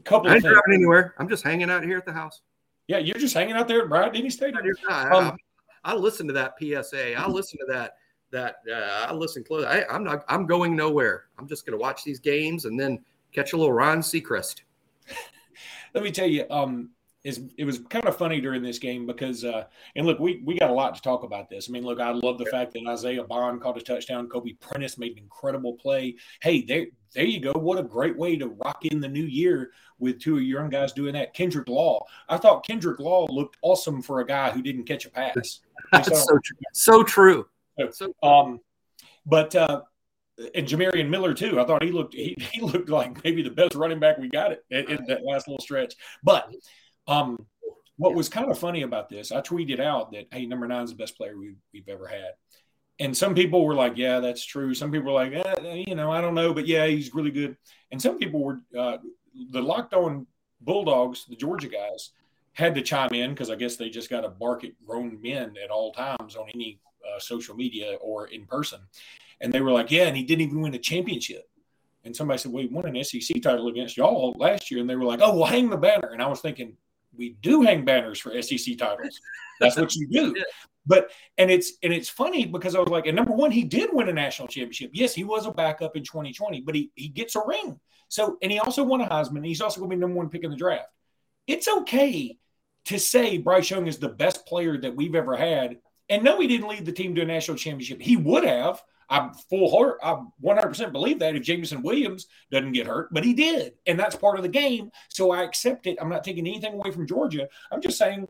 a 0.00 0.02
couple. 0.04 0.30
I 0.30 0.36
ain't 0.36 0.42
driving 0.42 0.72
anywhere. 0.72 1.14
I'm 1.18 1.28
just 1.28 1.44
hanging 1.44 1.68
out 1.68 1.84
here 1.84 1.98
at 1.98 2.06
the 2.06 2.14
house. 2.14 2.40
Yeah, 2.88 2.98
you're 2.98 3.18
just 3.18 3.34
hanging 3.34 3.54
out 3.54 3.68
there 3.68 3.82
at 3.82 3.88
Bryant 3.88 4.14
Denny 4.14 4.30
Stadium. 4.30 4.62
I, 4.88 5.08
um, 5.08 5.36
I, 5.84 5.92
I 5.92 5.94
listen 5.94 6.26
to 6.26 6.32
that 6.34 6.54
PSA. 6.60 7.14
I 7.14 7.26
listen 7.28 7.58
to 7.60 7.66
that. 7.72 7.96
That 8.30 8.56
uh, 8.70 9.06
I 9.08 9.12
listen 9.12 9.44
close. 9.44 9.64
I, 9.64 9.84
I'm 9.90 10.02
not. 10.02 10.24
I'm 10.28 10.46
going 10.46 10.74
nowhere. 10.74 11.26
I'm 11.38 11.46
just 11.46 11.64
going 11.64 11.78
to 11.78 11.80
watch 11.80 12.02
these 12.02 12.18
games 12.18 12.64
and 12.64 12.78
then 12.78 13.04
catch 13.32 13.52
a 13.52 13.56
little 13.56 13.72
Ryan 13.72 14.00
Seacrest. 14.00 14.62
Let 15.94 16.02
me 16.02 16.10
tell 16.10 16.26
you. 16.26 16.44
Um, 16.50 16.90
is 17.24 17.40
it 17.56 17.64
was 17.64 17.78
kind 17.78 18.04
of 18.04 18.16
funny 18.16 18.40
during 18.40 18.62
this 18.62 18.78
game 18.78 19.06
because 19.06 19.44
uh, 19.44 19.64
and 19.96 20.06
look, 20.06 20.18
we 20.18 20.42
we 20.44 20.58
got 20.58 20.70
a 20.70 20.74
lot 20.74 20.94
to 20.94 21.00
talk 21.00 21.22
about 21.22 21.48
this. 21.48 21.68
I 21.68 21.72
mean, 21.72 21.84
look, 21.84 21.98
I 22.00 22.10
love 22.10 22.38
the 22.38 22.44
fact 22.46 22.74
that 22.74 22.86
Isaiah 22.86 23.24
Bond 23.24 23.62
caught 23.62 23.78
a 23.78 23.80
touchdown, 23.80 24.28
Kobe 24.28 24.52
Prentice 24.54 24.98
made 24.98 25.12
an 25.12 25.18
incredible 25.18 25.72
play. 25.74 26.16
Hey, 26.42 26.62
there 26.62 26.86
there 27.14 27.24
you 27.24 27.40
go. 27.40 27.52
What 27.52 27.78
a 27.78 27.82
great 27.82 28.16
way 28.16 28.36
to 28.36 28.48
rock 28.48 28.84
in 28.84 29.00
the 29.00 29.08
new 29.08 29.24
year 29.24 29.72
with 29.98 30.20
two 30.20 30.36
of 30.36 30.42
your 30.42 30.60
young 30.60 30.70
guys 30.70 30.92
doing 30.92 31.14
that. 31.14 31.34
Kendrick 31.34 31.68
Law. 31.68 32.04
I 32.28 32.36
thought 32.36 32.66
Kendrick 32.66 32.98
Law 32.98 33.26
looked 33.30 33.56
awesome 33.62 34.02
for 34.02 34.20
a 34.20 34.26
guy 34.26 34.50
who 34.50 34.62
didn't 34.62 34.84
catch 34.84 35.06
a 35.06 35.10
pass. 35.10 35.60
That's 35.92 36.08
so, 36.08 36.14
so 36.14 36.38
true. 36.42 36.56
So 36.72 37.02
true. 37.02 37.46
So, 37.92 38.14
um, 38.22 38.60
but 39.26 39.54
uh, 39.54 39.82
and 40.54 40.66
Jamarion 40.66 41.08
Miller 41.08 41.34
too. 41.34 41.60
I 41.60 41.64
thought 41.64 41.82
he 41.82 41.90
looked 41.90 42.14
he, 42.14 42.36
he 42.52 42.60
looked 42.60 42.88
like 42.88 43.22
maybe 43.24 43.42
the 43.42 43.50
best 43.50 43.74
running 43.74 44.00
back 44.00 44.18
we 44.18 44.28
got 44.28 44.52
it 44.52 44.64
in, 44.70 44.90
in 44.90 45.04
that 45.06 45.24
last 45.24 45.48
little 45.48 45.60
stretch. 45.60 45.94
But 46.22 46.52
um, 47.06 47.46
what 47.96 48.14
was 48.14 48.28
kind 48.28 48.50
of 48.50 48.58
funny 48.58 48.82
about 48.82 49.08
this, 49.08 49.30
I 49.30 49.40
tweeted 49.40 49.80
out 49.80 50.12
that 50.12 50.26
hey, 50.32 50.46
number 50.46 50.66
nine 50.66 50.84
is 50.84 50.90
the 50.90 50.96
best 50.96 51.16
player 51.16 51.36
we've, 51.36 51.56
we've 51.72 51.88
ever 51.88 52.06
had. 52.06 52.32
And 53.00 53.16
some 53.16 53.34
people 53.34 53.64
were 53.64 53.74
like, 53.74 53.94
yeah, 53.96 54.20
that's 54.20 54.44
true. 54.44 54.72
Some 54.72 54.92
people 54.92 55.12
were 55.12 55.24
like, 55.24 55.32
eh, 55.32 55.84
you 55.86 55.94
know, 55.94 56.12
I 56.12 56.20
don't 56.20 56.34
know, 56.34 56.54
but 56.54 56.66
yeah, 56.66 56.86
he's 56.86 57.12
really 57.14 57.32
good. 57.32 57.56
And 57.90 58.00
some 58.00 58.18
people 58.18 58.42
were 58.42 58.60
uh, 58.78 58.98
the 59.50 59.60
locked 59.60 59.94
on 59.94 60.26
Bulldogs, 60.60 61.26
the 61.26 61.36
Georgia 61.36 61.68
guys, 61.68 62.10
had 62.52 62.74
to 62.76 62.82
chime 62.82 63.12
in 63.12 63.30
because 63.30 63.50
I 63.50 63.56
guess 63.56 63.76
they 63.76 63.90
just 63.90 64.10
got 64.10 64.20
to 64.20 64.28
bark 64.28 64.64
at 64.64 64.72
grown 64.86 65.20
men 65.20 65.54
at 65.62 65.70
all 65.70 65.92
times 65.92 66.36
on 66.36 66.48
any 66.54 66.78
uh, 67.04 67.18
social 67.18 67.56
media 67.56 67.96
or 68.00 68.28
in 68.28 68.46
person. 68.46 68.80
And 69.40 69.52
they 69.52 69.60
were 69.60 69.72
like, 69.72 69.90
yeah, 69.90 70.04
and 70.04 70.16
he 70.16 70.22
didn't 70.22 70.42
even 70.42 70.60
win 70.60 70.74
a 70.74 70.78
championship. 70.78 71.48
And 72.04 72.14
somebody 72.14 72.38
said, 72.38 72.52
well, 72.52 72.62
he 72.62 72.68
won 72.68 72.86
an 72.86 73.02
SEC 73.02 73.42
title 73.42 73.68
against 73.68 73.96
y'all 73.96 74.34
last 74.38 74.70
year. 74.70 74.80
And 74.80 74.88
they 74.88 74.94
were 74.94 75.04
like, 75.04 75.20
oh, 75.22 75.36
well, 75.36 75.46
hang 75.46 75.70
the 75.70 75.76
banner. 75.76 76.10
And 76.12 76.22
I 76.22 76.28
was 76.28 76.40
thinking, 76.40 76.76
we 77.16 77.30
do 77.42 77.62
hang 77.62 77.84
banners 77.84 78.20
for 78.20 78.40
SEC 78.42 78.78
titles. 78.78 79.20
That's 79.60 79.76
what 79.76 79.94
you 79.94 80.06
do. 80.08 80.34
But 80.86 81.10
and 81.38 81.50
it's 81.50 81.72
and 81.82 81.92
it's 81.92 82.08
funny 82.08 82.46
because 82.46 82.74
I 82.74 82.80
was 82.80 82.88
like, 82.88 83.06
and 83.06 83.16
number 83.16 83.32
one, 83.32 83.50
he 83.50 83.64
did 83.64 83.90
win 83.92 84.08
a 84.08 84.12
national 84.12 84.48
championship. 84.48 84.90
Yes, 84.92 85.14
he 85.14 85.24
was 85.24 85.46
a 85.46 85.50
backup 85.50 85.96
in 85.96 86.02
2020, 86.02 86.60
but 86.60 86.74
he 86.74 86.90
he 86.94 87.08
gets 87.08 87.36
a 87.36 87.42
ring. 87.46 87.80
So 88.08 88.36
and 88.42 88.52
he 88.52 88.58
also 88.58 88.84
won 88.84 89.00
a 89.00 89.08
Heisman. 89.08 89.46
He's 89.46 89.60
also 89.60 89.80
going 89.80 89.90
to 89.90 89.96
be 89.96 90.00
number 90.00 90.16
one 90.16 90.28
pick 90.28 90.44
in 90.44 90.50
the 90.50 90.56
draft. 90.56 90.88
It's 91.46 91.68
okay 91.68 92.38
to 92.86 92.98
say 92.98 93.38
Bryce 93.38 93.70
Young 93.70 93.86
is 93.86 93.98
the 93.98 94.08
best 94.08 94.46
player 94.46 94.78
that 94.78 94.94
we've 94.94 95.14
ever 95.14 95.36
had. 95.36 95.78
And 96.08 96.22
no, 96.22 96.38
he 96.38 96.46
didn't 96.46 96.68
lead 96.68 96.84
the 96.84 96.92
team 96.92 97.14
to 97.14 97.22
a 97.22 97.24
national 97.24 97.56
championship. 97.56 98.00
He 98.00 98.16
would 98.16 98.44
have. 98.44 98.82
I'm 99.08 99.34
full 99.50 99.70
heart. 99.70 99.98
I 100.02 100.22
100% 100.42 100.92
believe 100.92 101.18
that 101.18 101.36
if 101.36 101.42
Jameson 101.42 101.82
Williams 101.82 102.26
doesn't 102.50 102.72
get 102.72 102.86
hurt, 102.86 103.12
but 103.12 103.24
he 103.24 103.34
did, 103.34 103.74
and 103.86 103.98
that's 103.98 104.16
part 104.16 104.38
of 104.38 104.42
the 104.42 104.48
game. 104.48 104.90
So 105.10 105.30
I 105.30 105.42
accept 105.42 105.86
it. 105.86 105.98
I'm 106.00 106.08
not 106.08 106.24
taking 106.24 106.46
anything 106.46 106.74
away 106.74 106.90
from 106.90 107.06
Georgia. 107.06 107.48
I'm 107.70 107.82
just 107.82 107.98
saying 107.98 108.28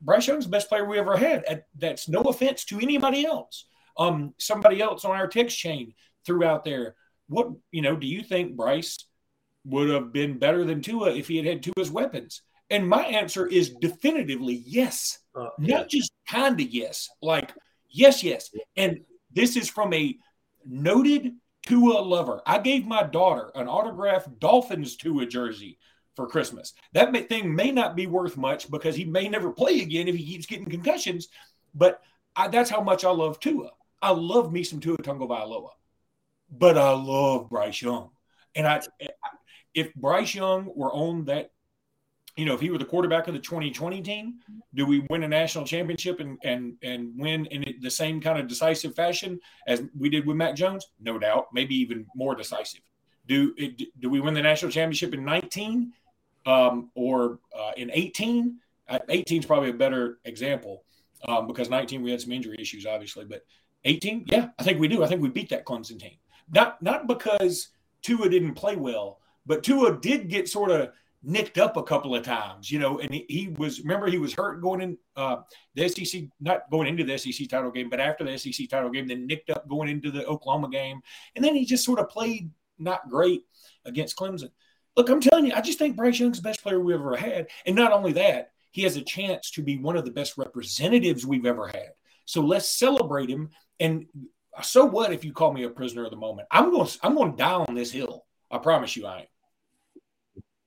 Bryce 0.00 0.26
Young's 0.26 0.44
the 0.44 0.50
best 0.50 0.68
player 0.68 0.84
we 0.84 0.98
ever 0.98 1.16
had. 1.16 1.64
That's 1.76 2.08
no 2.08 2.22
offense 2.22 2.64
to 2.66 2.78
anybody 2.80 3.26
else. 3.26 3.66
Um, 3.98 4.34
somebody 4.38 4.80
else 4.80 5.04
on 5.04 5.12
our 5.12 5.26
text 5.26 5.58
chain 5.58 5.94
threw 6.24 6.44
out 6.44 6.64
there. 6.64 6.94
What 7.28 7.48
you 7.72 7.82
know? 7.82 7.96
Do 7.96 8.06
you 8.06 8.22
think 8.22 8.56
Bryce 8.56 9.06
would 9.64 9.88
have 9.88 10.12
been 10.12 10.38
better 10.38 10.64
than 10.64 10.82
Tua 10.82 11.14
if 11.14 11.28
he 11.28 11.36
had 11.36 11.46
had 11.46 11.62
Tua's 11.62 11.90
weapons? 11.90 12.42
And 12.70 12.88
my 12.88 13.04
answer 13.04 13.46
is 13.46 13.70
definitively 13.70 14.62
yes. 14.66 15.18
Uh, 15.34 15.48
yeah. 15.58 15.78
Not 15.78 15.88
just 15.88 16.12
kind 16.28 16.60
of 16.60 16.68
yes, 16.68 17.08
like 17.22 17.52
yes, 17.88 18.22
yes. 18.22 18.50
And 18.76 19.00
this 19.32 19.56
is 19.56 19.68
from 19.68 19.92
a 19.92 20.16
noted 20.64 21.32
Tua 21.66 22.00
lover. 22.00 22.42
I 22.46 22.58
gave 22.58 22.86
my 22.86 23.02
daughter 23.02 23.50
an 23.54 23.66
autographed 23.66 24.38
Dolphins 24.38 24.96
Tua 24.96 25.26
jersey 25.26 25.78
for 26.16 26.26
Christmas. 26.26 26.72
That 26.94 27.12
may, 27.12 27.22
thing 27.22 27.54
may 27.54 27.70
not 27.70 27.94
be 27.94 28.06
worth 28.06 28.36
much 28.36 28.70
because 28.70 28.96
he 28.96 29.04
may 29.04 29.28
never 29.28 29.52
play 29.52 29.80
again 29.80 30.08
if 30.08 30.16
he 30.16 30.24
keeps 30.24 30.46
getting 30.46 30.66
concussions, 30.66 31.28
but 31.74 32.02
I, 32.34 32.48
that's 32.48 32.70
how 32.70 32.80
much 32.80 33.04
I 33.04 33.10
love 33.10 33.38
Tua. 33.38 33.70
I 34.02 34.10
love 34.10 34.52
me 34.52 34.64
some 34.64 34.80
Tua 34.80 34.96
Tagovailoa, 34.96 35.70
but 36.50 36.76
I 36.76 36.90
love 36.90 37.48
Bryce 37.50 37.80
Young. 37.80 38.10
And 38.54 38.66
I, 38.66 38.80
if 39.74 39.94
Bryce 39.94 40.34
Young 40.34 40.70
were 40.74 40.92
on 40.92 41.26
that 41.26 41.50
you 42.36 42.44
know, 42.44 42.52
if 42.52 42.60
he 42.60 42.70
were 42.70 42.78
the 42.78 42.84
quarterback 42.84 43.28
of 43.28 43.34
the 43.34 43.40
2020 43.40 44.02
team, 44.02 44.34
do 44.74 44.84
we 44.84 45.04
win 45.08 45.22
a 45.22 45.28
national 45.28 45.64
championship 45.64 46.20
and 46.20 46.38
and 46.44 46.74
and 46.82 47.12
win 47.16 47.46
in 47.46 47.64
the 47.80 47.90
same 47.90 48.20
kind 48.20 48.38
of 48.38 48.46
decisive 48.46 48.94
fashion 48.94 49.40
as 49.66 49.82
we 49.98 50.10
did 50.10 50.26
with 50.26 50.36
Mac 50.36 50.54
Jones? 50.54 50.86
No 51.00 51.18
doubt, 51.18 51.46
maybe 51.54 51.74
even 51.76 52.06
more 52.14 52.34
decisive. 52.34 52.82
Do 53.26 53.54
do 53.98 54.10
we 54.10 54.20
win 54.20 54.34
the 54.34 54.42
national 54.42 54.70
championship 54.70 55.14
in 55.14 55.24
19 55.24 55.92
um, 56.46 56.90
or 56.94 57.40
uh, 57.58 57.72
in 57.76 57.90
18? 57.92 58.58
Uh, 58.88 58.98
18 59.08 59.40
is 59.40 59.46
probably 59.46 59.70
a 59.70 59.74
better 59.74 60.18
example 60.24 60.84
um, 61.26 61.46
because 61.46 61.68
19 61.68 62.02
we 62.02 62.10
had 62.10 62.20
some 62.20 62.32
injury 62.32 62.56
issues, 62.58 62.86
obviously, 62.86 63.24
but 63.24 63.42
18, 63.84 64.24
yeah, 64.26 64.48
I 64.58 64.62
think 64.62 64.80
we 64.80 64.88
do. 64.88 65.04
I 65.04 65.06
think 65.06 65.22
we 65.22 65.28
beat 65.28 65.48
that 65.50 65.64
Clemson 65.64 65.98
team. 65.98 66.16
Not 66.50 66.80
not 66.82 67.06
because 67.06 67.68
Tua 68.02 68.28
didn't 68.28 68.54
play 68.54 68.76
well, 68.76 69.20
but 69.46 69.62
Tua 69.62 69.98
did 70.00 70.28
get 70.28 70.48
sort 70.48 70.70
of 70.70 70.90
nicked 71.22 71.58
up 71.58 71.76
a 71.76 71.82
couple 71.82 72.14
of 72.14 72.22
times, 72.22 72.70
you 72.70 72.78
know, 72.78 73.00
and 73.00 73.12
he, 73.12 73.26
he 73.28 73.48
was 73.56 73.80
remember 73.80 74.06
he 74.06 74.18
was 74.18 74.32
hurt 74.32 74.60
going 74.60 74.80
in 74.80 74.98
uh, 75.16 75.38
the 75.74 75.88
SEC, 75.88 76.22
not 76.40 76.70
going 76.70 76.86
into 76.86 77.04
the 77.04 77.18
SEC 77.18 77.48
title 77.48 77.70
game, 77.70 77.90
but 77.90 78.00
after 78.00 78.24
the 78.24 78.38
SEC 78.38 78.68
title 78.68 78.90
game, 78.90 79.08
then 79.08 79.26
nicked 79.26 79.50
up 79.50 79.68
going 79.68 79.88
into 79.88 80.10
the 80.10 80.24
Oklahoma 80.26 80.68
game, 80.68 81.00
and 81.34 81.44
then 81.44 81.54
he 81.54 81.64
just 81.64 81.84
sort 81.84 81.98
of 81.98 82.08
played 82.08 82.50
not 82.78 83.08
great 83.08 83.42
against 83.84 84.16
Clemson. 84.16 84.50
Look, 84.96 85.08
I'm 85.10 85.20
telling 85.20 85.46
you, 85.46 85.52
I 85.54 85.60
just 85.60 85.78
think 85.78 85.96
Bryce 85.96 86.18
Young's 86.18 86.38
the 86.38 86.42
best 86.42 86.62
player 86.62 86.80
we 86.80 86.92
have 86.92 87.02
ever 87.02 87.16
had, 87.16 87.48
and 87.66 87.76
not 87.76 87.92
only 87.92 88.12
that, 88.14 88.52
he 88.70 88.82
has 88.82 88.96
a 88.96 89.02
chance 89.02 89.50
to 89.52 89.62
be 89.62 89.78
one 89.78 89.96
of 89.96 90.04
the 90.04 90.10
best 90.10 90.36
representatives 90.36 91.26
we've 91.26 91.46
ever 91.46 91.66
had. 91.68 91.90
So 92.24 92.42
let's 92.42 92.68
celebrate 92.68 93.30
him. 93.30 93.50
And 93.80 94.06
so 94.62 94.84
what 94.84 95.12
if 95.12 95.24
you 95.24 95.32
call 95.32 95.52
me 95.52 95.64
a 95.64 95.70
prisoner 95.70 96.04
of 96.04 96.10
the 96.10 96.16
moment? 96.16 96.48
I'm 96.50 96.70
going. 96.70 96.88
I'm 97.02 97.14
going 97.14 97.32
to 97.32 97.36
die 97.36 97.64
on 97.68 97.74
this 97.74 97.92
hill. 97.92 98.24
I 98.50 98.58
promise 98.58 98.96
you, 98.96 99.06
I 99.06 99.20
am 99.20 99.26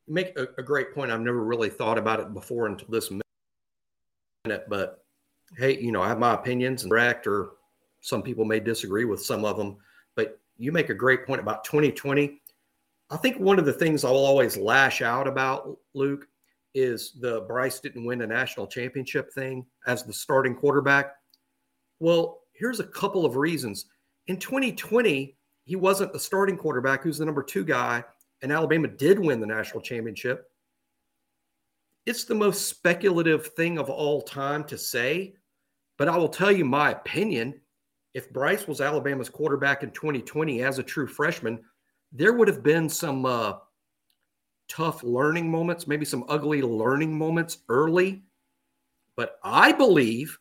make 0.10 0.38
a, 0.38 0.48
a, 0.58 0.64
great 0.64 0.94
point. 0.94 1.12
I've 1.12 1.22
never 1.22 1.44
really 1.44 1.70
thought 1.70 1.98
about 1.98 2.20
it 2.20 2.34
before 2.34 2.66
until 2.66 2.88
this 2.90 3.12
minute, 3.12 4.66
but 4.68 5.04
hey, 5.58 5.80
you 5.80 5.92
know, 5.92 6.02
I 6.02 6.08
have 6.08 6.20
my 6.20 6.34
opinions 6.34 6.84
and 6.84 6.92
correct, 6.92 7.28
or 7.28 7.52
some 8.02 8.22
people 8.22 8.44
may 8.44 8.60
disagree 8.60 9.06
with 9.06 9.22
some 9.22 9.46
of 9.46 9.58
them, 9.58 9.78
but 10.16 10.40
you 10.58 10.72
make 10.72 10.90
a 10.90 10.96
great 10.96 11.26
point 11.26 11.42
about 11.42 11.64
2020. 11.64 12.42
I 13.10 13.18
think 13.18 13.38
one 13.38 13.60
of 13.60 13.66
the 13.66 13.74
things 13.74 14.04
I'll 14.04 14.14
always 14.14 14.58
lash 14.58 15.02
out 15.02 15.28
about, 15.28 15.78
Luke, 15.94 16.28
is 16.76 17.14
the 17.20 17.42
Bryce 17.42 17.80
didn't 17.80 18.06
win 18.06 18.22
a 18.22 18.28
national 18.28 18.68
championship 18.68 19.34
thing 19.34 19.66
as 19.88 20.04
the 20.04 20.14
starting 20.14 20.56
quarterback. 20.56 21.14
Well, 22.00 22.42
here's 22.54 22.80
a 22.80 22.86
couple 22.86 23.26
of 23.26 23.36
reasons. 23.36 23.86
In 24.28 24.38
2020, 24.38 25.36
he 25.66 25.76
wasn't 25.76 26.14
the 26.14 26.20
starting 26.20 26.58
quarterback, 26.58 27.02
who's 27.02 27.18
the 27.18 27.26
number 27.26 27.44
two 27.44 27.66
guy 27.66 28.04
and 28.42 28.52
Alabama 28.52 28.88
did 28.88 29.20
win 29.20 29.40
the 29.40 29.48
national 29.48 29.82
championship. 29.82 30.50
It's 32.06 32.24
the 32.24 32.36
most 32.36 32.68
speculative 32.68 33.48
thing 33.48 33.78
of 33.78 33.90
all 33.90 34.22
time 34.22 34.64
to 34.66 34.78
say, 34.78 35.36
but 35.98 36.08
I 36.08 36.18
will 36.18 36.30
tell 36.30 36.52
you 36.52 36.66
my 36.66 36.92
opinion. 36.92 37.60
If 38.14 38.32
Bryce 38.32 38.68
was 38.68 38.82
Alabama's 38.82 39.30
quarterback 39.30 39.84
in 39.84 39.92
2020 39.92 40.64
as 40.64 40.80
a 40.80 40.84
true 40.84 41.06
freshman, 41.06 41.60
there 42.12 42.34
would 42.34 42.48
have 42.48 42.64
been 42.64 42.90
some 42.90 43.26
uh, 43.26 43.54
tough 44.68 45.04
learning 45.04 45.50
moments, 45.50 45.88
maybe 45.88 46.06
some 46.06 46.26
ugly 46.28 46.62
learning 46.62 47.18
moments 47.18 47.60
early. 47.70 48.24
But 49.16 49.40
I 49.44 49.72
believe 49.72 50.38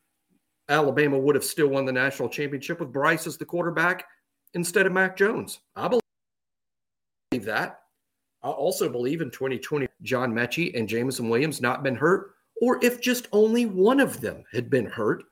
Alabama 0.68 1.18
would 1.18 1.34
have 1.34 1.44
still 1.44 1.68
won 1.68 1.84
the 1.84 1.92
national 1.92 2.28
championship 2.28 2.80
with 2.80 2.92
Bryce 2.92 3.26
as 3.26 3.36
the 3.36 3.44
quarterback 3.44 4.04
instead 4.54 4.86
of 4.86 4.92
Mac 4.92 5.16
Jones. 5.16 5.60
I 5.74 5.88
believe 5.88 7.44
that. 7.44 7.80
I 8.42 8.50
also 8.50 8.88
believe 8.88 9.20
in 9.20 9.30
2020, 9.30 9.88
John 10.02 10.32
Metchie 10.32 10.78
and 10.78 10.88
Jameson 10.88 11.28
Williams 11.28 11.60
not 11.60 11.82
been 11.82 11.96
hurt, 11.96 12.34
or 12.62 12.82
if 12.84 13.00
just 13.00 13.28
only 13.32 13.66
one 13.66 13.98
of 13.98 14.20
them 14.20 14.44
had 14.52 14.70
been 14.70 14.86
hurt, 14.86 15.24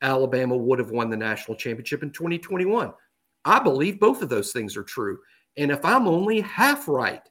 Alabama 0.00 0.56
would 0.56 0.78
have 0.78 0.90
won 0.90 1.10
the 1.10 1.16
national 1.16 1.56
championship 1.56 2.02
in 2.02 2.10
2021. 2.10 2.92
I 3.44 3.58
believe 3.58 4.00
both 4.00 4.22
of 4.22 4.28
those 4.28 4.52
things 4.52 4.76
are 4.76 4.82
true. 4.82 5.18
And 5.58 5.72
if 5.72 5.84
I'm 5.84 6.06
only 6.06 6.40
half 6.40 6.88
right, 6.88 7.22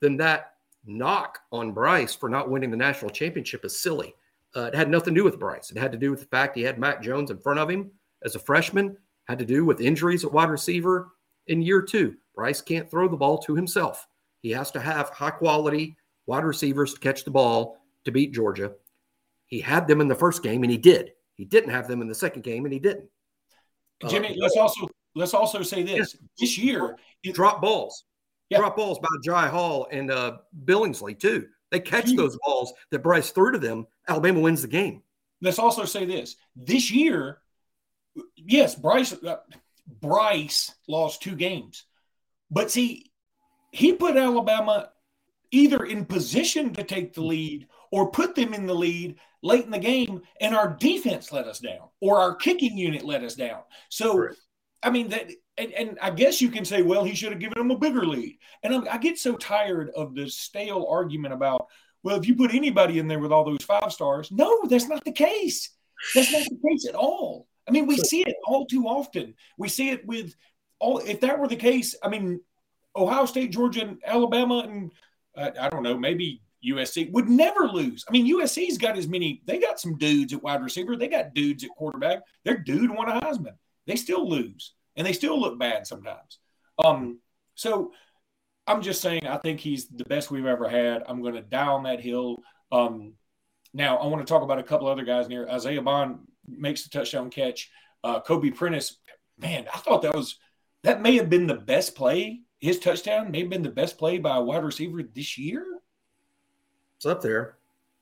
then 0.00 0.16
that 0.18 0.54
knock 0.84 1.38
on 1.52 1.72
Bryce 1.72 2.14
for 2.14 2.28
not 2.28 2.50
winning 2.50 2.70
the 2.70 2.76
national 2.76 3.10
championship 3.10 3.64
is 3.64 3.80
silly. 3.80 4.14
Uh, 4.54 4.64
it 4.64 4.74
had 4.74 4.90
nothing 4.90 5.14
to 5.14 5.20
do 5.20 5.24
with 5.24 5.38
Bryce. 5.38 5.70
It 5.70 5.78
had 5.78 5.92
to 5.92 5.98
do 5.98 6.10
with 6.10 6.20
the 6.20 6.26
fact 6.26 6.56
he 6.56 6.62
had 6.62 6.78
Mac 6.78 7.02
Jones 7.02 7.30
in 7.30 7.38
front 7.38 7.60
of 7.60 7.70
him 7.70 7.90
as 8.24 8.34
a 8.34 8.40
freshman, 8.40 8.96
had 9.28 9.38
to 9.38 9.44
do 9.44 9.64
with 9.64 9.80
injuries 9.80 10.24
at 10.24 10.32
wide 10.32 10.50
receiver 10.50 11.12
in 11.46 11.62
year 11.62 11.82
two. 11.82 12.16
Bryce 12.34 12.60
can't 12.60 12.90
throw 12.90 13.08
the 13.08 13.16
ball 13.16 13.38
to 13.38 13.54
himself. 13.54 14.06
He 14.42 14.50
has 14.50 14.70
to 14.72 14.80
have 14.80 15.10
high 15.10 15.30
quality 15.30 15.96
wide 16.26 16.44
receivers 16.44 16.94
to 16.94 17.00
catch 17.00 17.24
the 17.24 17.30
ball 17.30 17.78
to 18.04 18.10
beat 18.10 18.34
Georgia. 18.34 18.72
He 19.46 19.60
had 19.60 19.86
them 19.86 20.00
in 20.00 20.08
the 20.08 20.14
first 20.14 20.42
game 20.42 20.64
and 20.64 20.72
he 20.72 20.78
did. 20.78 21.12
He 21.34 21.44
didn't 21.44 21.70
have 21.70 21.86
them 21.86 22.00
in 22.02 22.08
the 22.08 22.14
second 22.14 22.42
game 22.42 22.64
and 22.64 22.72
he 22.72 22.80
didn't. 22.80 23.08
Jimmy, 24.08 24.30
uh, 24.30 24.34
let's 24.38 24.56
also 24.56 24.88
let's 25.16 25.34
also 25.34 25.62
say 25.62 25.82
this. 25.82 26.14
Yeah. 26.14 26.26
This 26.38 26.58
year, 26.58 26.96
he 27.22 27.32
dropped 27.32 27.62
balls. 27.62 28.04
Yeah. 28.50 28.58
Drop 28.58 28.76
balls 28.76 29.00
by 29.00 29.08
Jai 29.24 29.48
Hall 29.48 29.88
and 29.90 30.10
uh, 30.10 30.38
Billingsley 30.64 31.18
too. 31.18 31.46
They 31.72 31.80
catch 31.80 32.14
those 32.14 32.38
balls 32.44 32.72
that 32.92 33.02
Bryce 33.02 33.30
threw 33.30 33.50
to 33.50 33.58
them. 33.58 33.88
Alabama 34.06 34.38
wins 34.38 34.62
the 34.62 34.68
game. 34.68 35.02
Let's 35.42 35.58
also 35.58 35.84
say 35.84 36.04
this: 36.04 36.36
this 36.54 36.92
year, 36.92 37.40
yes, 38.36 38.76
Bryce 38.76 39.12
uh, 39.12 39.38
Bryce 40.00 40.72
lost 40.86 41.22
two 41.22 41.34
games, 41.34 41.84
but 42.50 42.70
see, 42.70 43.10
he 43.72 43.94
put 43.94 44.16
Alabama 44.16 44.90
either 45.50 45.84
in 45.84 46.04
position 46.04 46.72
to 46.74 46.84
take 46.84 47.14
the 47.14 47.22
lead 47.22 47.66
or 47.90 48.10
put 48.10 48.34
them 48.34 48.54
in 48.54 48.66
the 48.66 48.74
lead 48.74 49.16
late 49.42 49.64
in 49.64 49.70
the 49.70 49.78
game, 49.78 50.22
and 50.40 50.54
our 50.54 50.76
defense 50.78 51.32
let 51.32 51.46
us 51.46 51.58
down, 51.58 51.88
or 52.00 52.18
our 52.18 52.34
kicking 52.34 52.76
unit 52.76 53.04
let 53.04 53.22
us 53.22 53.34
down. 53.34 53.60
So, 53.88 54.16
right. 54.18 54.36
I 54.82 54.90
mean 54.90 55.08
that, 55.08 55.30
and, 55.58 55.72
and, 55.72 55.98
I 56.00 56.10
guess 56.10 56.40
you 56.40 56.50
can 56.50 56.64
say, 56.64 56.82
well, 56.82 57.02
he 57.02 57.14
should 57.14 57.32
have 57.32 57.40
given 57.40 57.58
them 57.58 57.70
a 57.70 57.78
bigger 57.78 58.06
lead. 58.06 58.38
And 58.62 58.74
I, 58.74 58.94
I 58.94 58.98
get 58.98 59.18
so 59.18 59.36
tired 59.36 59.90
of 59.96 60.14
the 60.14 60.28
stale 60.28 60.86
argument 60.88 61.34
about, 61.34 61.66
well, 62.02 62.16
if 62.16 62.28
you 62.28 62.36
put 62.36 62.54
anybody 62.54 62.98
in 62.98 63.08
there 63.08 63.18
with 63.18 63.32
all 63.32 63.44
those 63.44 63.64
five 63.64 63.92
stars, 63.92 64.30
no, 64.30 64.60
that's 64.68 64.88
not 64.88 65.04
the 65.04 65.12
case. 65.12 65.70
That's 66.14 66.30
not 66.32 66.44
the 66.44 66.58
case 66.68 66.86
at 66.86 66.94
all. 66.94 67.48
I 67.66 67.72
mean, 67.72 67.86
we 67.86 67.96
see 67.96 68.20
it 68.20 68.36
all 68.46 68.66
too 68.66 68.84
often. 68.84 69.34
We 69.58 69.68
see 69.68 69.90
it 69.90 70.06
with 70.06 70.34
all. 70.78 70.98
If 70.98 71.20
that 71.22 71.38
were 71.38 71.48
the 71.48 71.56
case, 71.56 71.96
I 72.02 72.08
mean, 72.08 72.40
Ohio 72.94 73.26
State, 73.26 73.50
Georgia, 73.50 73.82
and 73.82 73.98
Alabama, 74.04 74.58
and 74.68 74.92
uh, 75.36 75.50
I 75.58 75.68
don't 75.68 75.82
know, 75.82 75.98
maybe 75.98 76.42
USC 76.64 77.10
would 77.12 77.28
never 77.28 77.68
lose. 77.68 78.04
I 78.08 78.12
mean, 78.12 78.32
USC's 78.32 78.78
got 78.78 78.96
as 78.96 79.08
many, 79.08 79.42
they 79.46 79.58
got 79.58 79.80
some 79.80 79.98
dudes 79.98 80.32
at 80.32 80.42
wide 80.42 80.62
receiver, 80.62 80.96
they 80.96 81.08
got 81.08 81.34
dudes 81.34 81.64
at 81.64 81.70
quarterback. 81.70 82.22
Their 82.44 82.58
dude 82.58 82.90
won 82.90 83.08
a 83.08 83.20
Heisman. 83.20 83.54
They 83.86 83.96
still 83.96 84.28
lose 84.28 84.74
and 84.96 85.06
they 85.06 85.12
still 85.12 85.40
look 85.40 85.58
bad 85.58 85.86
sometimes. 85.86 86.38
Um, 86.84 87.20
so 87.54 87.92
I'm 88.66 88.82
just 88.82 89.00
saying, 89.00 89.26
I 89.26 89.36
think 89.38 89.60
he's 89.60 89.88
the 89.88 90.04
best 90.04 90.30
we've 90.30 90.46
ever 90.46 90.68
had. 90.68 91.04
I'm 91.06 91.22
going 91.22 91.34
to 91.34 91.42
die 91.42 91.66
on 91.66 91.84
that 91.84 92.00
hill. 92.00 92.42
Um, 92.72 93.14
now, 93.72 93.96
I 93.98 94.06
want 94.06 94.26
to 94.26 94.30
talk 94.30 94.42
about 94.42 94.58
a 94.58 94.62
couple 94.62 94.88
other 94.88 95.04
guys 95.04 95.28
near 95.28 95.48
Isaiah 95.48 95.82
Bond 95.82 96.18
makes 96.48 96.82
the 96.82 96.90
touchdown 96.90 97.30
catch. 97.30 97.70
Uh, 98.02 98.20
Kobe 98.20 98.50
Prentice, 98.50 98.98
man, 99.38 99.66
I 99.72 99.78
thought 99.78 100.02
that 100.02 100.14
was 100.14 100.38
that 100.82 101.02
may 101.02 101.16
have 101.16 101.28
been 101.28 101.46
the 101.46 101.54
best 101.54 101.94
play. 101.94 102.40
His 102.60 102.78
touchdown 102.78 103.30
may 103.30 103.40
have 103.40 103.50
been 103.50 103.62
the 103.62 103.70
best 103.70 103.98
play 103.98 104.18
by 104.18 104.36
a 104.36 104.42
wide 104.42 104.64
receiver 104.64 105.02
this 105.02 105.36
year. 105.36 105.64
It's 106.96 107.06
up 107.06 107.20
there. 107.20 107.58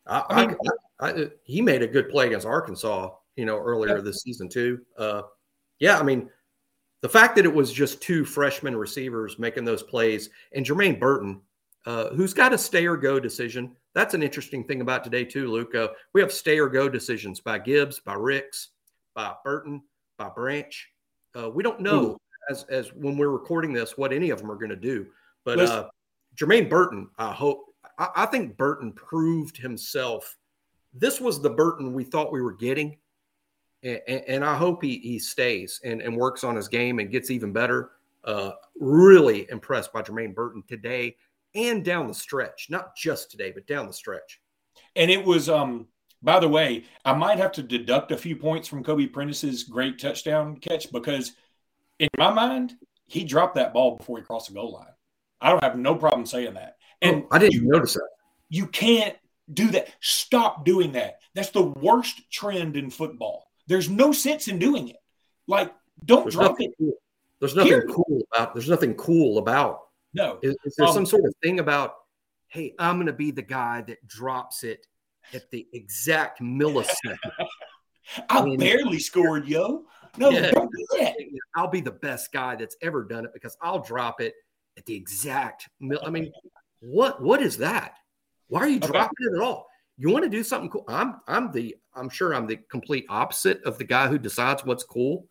I, 0.07 0.25
I 0.29 0.47
mean, 0.47 0.57
I, 1.01 1.31
he 1.45 1.61
made 1.61 1.83
a 1.83 1.89
good 1.89 2.09
play 2.09 2.27
against 2.27 2.47
Arkansas, 2.47 3.11
you 3.37 3.45
know, 3.45 3.59
earlier 3.59 3.97
yeah. 3.97 4.03
this 4.03 4.23
season 4.23 4.49
too. 4.49 4.81
Uh, 4.97 5.23
yeah, 5.85 5.99
I 5.99 6.03
mean, 6.03 6.31
the 7.03 7.11
fact 7.11 7.37
that 7.37 7.45
it 7.45 7.55
was 7.55 7.71
just 7.71 8.01
two 8.01 8.25
freshman 8.25 8.75
receivers 8.75 9.39
making 9.39 9.67
those 9.67 9.83
plays 9.83 10.31
and 10.55 10.65
Jermaine 10.65 10.99
Burton, 10.99 11.43
uh, 11.85 12.09
who's 12.15 12.33
got 12.33 12.55
a 12.55 12.59
stay 12.59 12.87
or 12.87 12.97
go 12.97 13.21
decision. 13.21 13.77
That's 13.95 14.15
an 14.15 14.23
interesting 14.23 14.65
thing 14.65 14.81
about 14.81 15.05
today 15.05 15.27
too, 15.27 15.53
Luke. 15.53 15.75
Uh, 15.75 15.89
we 16.15 16.23
have 16.23 16.33
stay 16.33 16.59
or 16.59 16.71
go 16.71 16.89
decisions 16.89 17.39
by 17.39 17.59
Gibbs, 17.59 18.01
by 18.01 18.15
Ricks, 18.15 18.71
by 19.15 19.35
Burton, 19.45 19.83
by 20.17 20.31
Branch. 20.31 20.91
Uh, 21.39 21.51
we 21.51 21.63
don't 21.63 21.81
know 21.81 22.03
Ooh. 22.03 22.19
as 22.49 22.65
as 22.71 22.95
when 22.95 23.19
we're 23.19 23.29
recording 23.29 23.75
this 23.75 23.99
what 23.99 24.11
any 24.11 24.31
of 24.31 24.39
them 24.39 24.51
are 24.51 24.57
going 24.57 24.71
to 24.71 24.77
do. 24.77 25.07
But 25.45 25.61
uh, 25.61 25.91
Jermaine 26.35 26.71
Burton, 26.71 27.11
I 27.19 27.31
hope 27.31 27.67
I, 27.99 28.09
I 28.17 28.27
think 28.27 28.57
Burton 28.57 28.91
proved 28.93 29.59
himself. 29.59 30.35
This 30.95 31.21
was 31.21 31.43
the 31.43 31.51
Burton 31.51 31.93
we 31.93 32.05
thought 32.05 32.33
we 32.33 32.41
were 32.41 32.55
getting. 32.55 32.97
And, 33.85 34.01
and, 34.09 34.45
I 34.45 34.57
hope 34.57 34.83
he, 34.83 34.99
he 34.99 35.19
stays 35.19 35.79
and, 35.85 36.01
and 36.01 36.17
works 36.17 36.43
on 36.43 36.57
his 36.57 36.69
game 36.69 36.99
and 36.99 37.11
gets 37.11 37.31
even 37.31 37.53
better. 37.53 37.91
Uh, 38.25 38.53
really 38.81 39.47
impressed 39.51 39.93
by 39.93 40.01
Jermaine 40.01 40.35
Burton 40.35 40.65
today 40.67 41.17
and 41.55 41.85
down 41.85 42.09
the 42.09 42.15
stretch, 42.15 42.69
not 42.71 42.97
just 42.97 43.31
today, 43.31 43.53
but 43.53 43.67
down 43.67 43.87
the 43.87 43.93
stretch. 43.93 44.41
And 44.97 45.11
it 45.11 45.23
was, 45.23 45.51
um, 45.51 45.87
by 46.23 46.41
the 46.41 46.49
way, 46.49 46.85
I 47.05 47.13
might 47.13 47.39
have 47.39 47.53
to 47.53 47.63
deduct 47.63 48.13
a 48.13 48.17
few 48.17 48.37
points 48.37 48.67
from 48.67 48.83
Kobe 48.83 49.07
Prentice's 49.07 49.65
great 49.65 49.99
touchdown 49.99 50.57
catch 50.57 50.91
because, 50.91 51.33
in 51.99 52.09
my 52.17 52.33
mind, 52.33 52.75
he 53.07 53.25
dropped 53.25 53.57
that 53.57 53.75
ball 53.75 53.97
before 53.97 54.19
he 54.19 54.25
crossed 54.25 54.49
the 54.49 54.55
goal 54.55 54.73
line. 54.73 54.87
I 55.41 55.51
don't 55.51 55.63
have 55.63 55.77
no 55.77 55.95
problem 55.95 56.25
saying 56.25 56.55
that. 56.55 56.77
And 57.03 57.25
oh, 57.25 57.29
I 57.31 57.39
didn't 57.39 57.55
you, 57.55 57.65
notice 57.65 57.95
that. 57.95 58.09
You 58.49 58.67
can't 58.67 59.17
do 59.53 59.71
that. 59.73 59.89
Stop 60.01 60.65
doing 60.65 60.93
that. 60.93 61.19
That's 61.35 61.51
the 61.51 61.63
worst 61.63 62.31
trend 62.31 62.77
in 62.77 62.91
football. 62.91 63.44
There's 63.67 63.89
no 63.89 64.13
sense 64.13 64.49
in 64.49 64.59
doing 64.59 64.89
it. 64.89 64.97
Like, 65.47 65.73
don't 66.05 66.25
there's 66.25 66.35
drop 66.35 66.61
it. 66.61 66.73
Cool. 66.79 66.95
There's 67.41 67.57
nothing 67.57 67.73
Here. 67.73 67.87
cool 67.89 68.23
about. 68.33 68.55
There's 68.55 68.69
nothing 68.69 68.95
cool 68.95 69.39
about. 69.39 69.81
No. 70.13 70.39
Is, 70.43 70.57
is 70.65 70.75
there 70.77 70.87
um, 70.87 70.95
some 70.95 71.07
sort 71.07 71.25
of 71.25 71.35
thing 71.43 71.61
about? 71.61 71.95
Hey, 72.49 72.75
I'm 72.79 72.97
going 72.97 73.07
to 73.07 73.13
be 73.13 73.31
the 73.31 73.43
guy 73.43 73.83
that 73.83 74.07
drops 74.07 74.65
it 74.65 74.87
at 75.33 75.51
the 75.51 75.67
exact 75.73 76.41
millisecond. 76.41 77.19
I, 78.29 78.39
I 78.41 78.45
mean, 78.45 78.59
barely 78.59 78.99
scored, 78.99 79.49
yo. 79.49 79.85
No, 80.17 80.31
yeah, 80.31 80.51
don't 80.51 80.71
do 80.71 80.87
that. 80.99 81.17
I'll 81.57 81.69
be 81.69 81.81
the 81.81 81.91
best 81.91 82.33
guy 82.33 82.55
that's 82.55 82.77
ever 82.83 83.03
done 83.03 83.25
it 83.25 83.33
because 83.33 83.57
I'll 83.61 83.81
drop 83.81 84.21
it 84.21 84.35
at 84.77 84.87
the 84.87 84.95
exact. 84.95 85.69
Mil- 85.81 86.03
I 86.05 86.11
mean, 86.11 86.33
what 86.81 87.23
what 87.23 87.43
is 87.43 87.57
that? 87.59 87.97
Why 88.49 88.61
are 88.61 88.69
you 88.69 88.79
dropping 88.79 89.01
okay. 89.01 89.35
it 89.35 89.37
at 89.37 89.43
all? 89.43 89.67
You 89.97 90.11
want 90.11 90.25
to 90.25 90.31
do 90.31 90.43
something 90.43 90.71
cool? 90.71 90.85
I'm 90.89 91.21
I'm 91.29 91.53
the 91.53 91.77
I'm 91.95 92.09
sure 92.09 92.35
I'm 92.35 92.47
the 92.47 92.59
complete 92.69 93.07
opposite 93.09 93.63
of 93.65 93.79
the 93.79 93.85
guy 93.85 94.09
who 94.09 94.19
decides 94.19 94.65
what's 94.65 94.85
cool. 94.85 95.29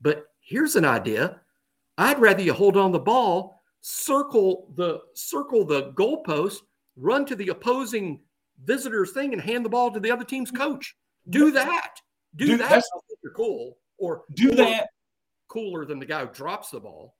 But 0.00 0.26
here's 0.40 0.76
an 0.76 0.84
idea. 0.84 1.40
I'd 1.98 2.20
rather 2.20 2.42
you 2.42 2.52
hold 2.52 2.76
on 2.76 2.92
the 2.92 2.98
ball, 2.98 3.60
circle 3.80 4.72
the 4.76 5.00
circle 5.14 5.64
the 5.64 5.92
goalpost, 5.92 6.58
run 6.96 7.26
to 7.26 7.36
the 7.36 7.48
opposing 7.48 8.20
visitor's 8.64 9.12
thing, 9.12 9.32
and 9.32 9.42
hand 9.42 9.64
the 9.64 9.70
ball 9.70 9.90
to 9.90 10.00
the 10.00 10.10
other 10.10 10.24
team's 10.24 10.50
coach. 10.50 10.96
Do 11.28 11.50
that. 11.52 12.00
Do, 12.36 12.46
do 12.46 12.56
that. 12.58 12.84
You're 13.22 13.32
cool. 13.32 13.78
Or 13.98 14.24
do 14.34 14.50
that 14.52 14.88
cooler 15.48 15.84
than 15.84 15.98
the 15.98 16.06
guy 16.06 16.26
who 16.26 16.32
drops 16.32 16.70
the 16.70 16.80
ball. 16.80 17.16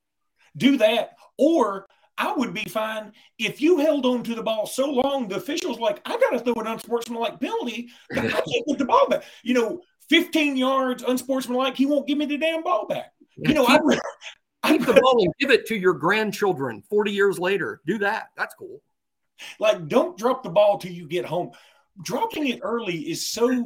Do 0.57 0.77
that. 0.79 1.13
Or 1.39 1.87
I 2.17 2.33
would 2.33 2.55
be 2.55 2.65
fine 2.65 3.13
if 3.39 3.61
you 3.61 3.79
held 3.79 4.07
on 4.07 4.23
to 4.25 4.35
the 4.35 4.43
ball 4.43 4.67
so 4.67 4.89
long, 4.91 5.29
the 5.29 5.37
officials 5.37 5.79
like, 5.79 6.01
I 6.05 6.19
got 6.19 6.31
to 6.31 6.39
throw 6.39 6.55
an 6.63 6.67
unsportsmanlike 6.69 7.41
penalty. 7.41 7.91
I 8.13 8.21
can't 8.21 8.67
get 8.67 8.79
the 8.79 8.85
ball 8.85 9.09
back. 9.09 9.25
You 9.43 9.55
know, 9.55 9.81
15 10.11 10.57
yards 10.57 11.03
unsportsmanlike, 11.03 11.77
he 11.77 11.87
won't 11.87 12.07
give 12.07 12.19
me 12.19 12.27
the 12.27 12.39
damn 12.39 12.63
ball 12.63 12.87
back. 12.87 13.13
You 13.37 13.55
know, 13.55 13.67
I 13.67 13.79
keep 14.69 14.87
the 14.87 14.95
ball 14.95 15.23
and 15.23 15.35
give 15.41 15.51
it 15.51 15.67
to 15.67 15.77
your 15.77 15.95
grandchildren 15.95 16.83
40 16.89 17.11
years 17.11 17.39
later. 17.39 17.81
Do 17.87 17.99
that. 17.99 18.29
That's 18.37 18.55
cool. 18.55 18.81
Like, 19.59 19.89
don't 19.89 20.17
drop 20.17 20.43
the 20.43 20.51
ball 20.51 20.79
till 20.79 20.93
you 20.93 21.09
get 21.09 21.25
home. 21.25 21.51
Dropping 22.03 22.49
it 22.49 22.61
early 22.63 22.99
is 22.99 23.29
so 23.29 23.65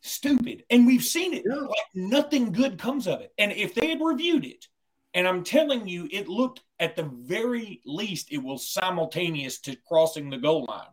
stupid. 0.00 0.64
And 0.70 0.86
we've 0.86 1.04
seen 1.04 1.34
it. 1.34 1.44
Like, 1.46 1.68
nothing 1.94 2.52
good 2.52 2.78
comes 2.78 3.06
of 3.06 3.20
it. 3.20 3.32
And 3.36 3.52
if 3.52 3.74
they 3.74 3.88
had 3.88 4.00
reviewed 4.00 4.44
it, 4.44 4.66
and 5.14 5.28
I'm 5.28 5.44
telling 5.44 5.86
you, 5.86 6.08
it 6.10 6.28
looked 6.28 6.60
at 6.84 6.96
the 6.96 7.04
very 7.04 7.80
least, 7.86 8.30
it 8.30 8.38
was 8.38 8.68
simultaneous 8.68 9.58
to 9.60 9.74
crossing 9.88 10.28
the 10.28 10.36
goal 10.36 10.66
line. 10.68 10.86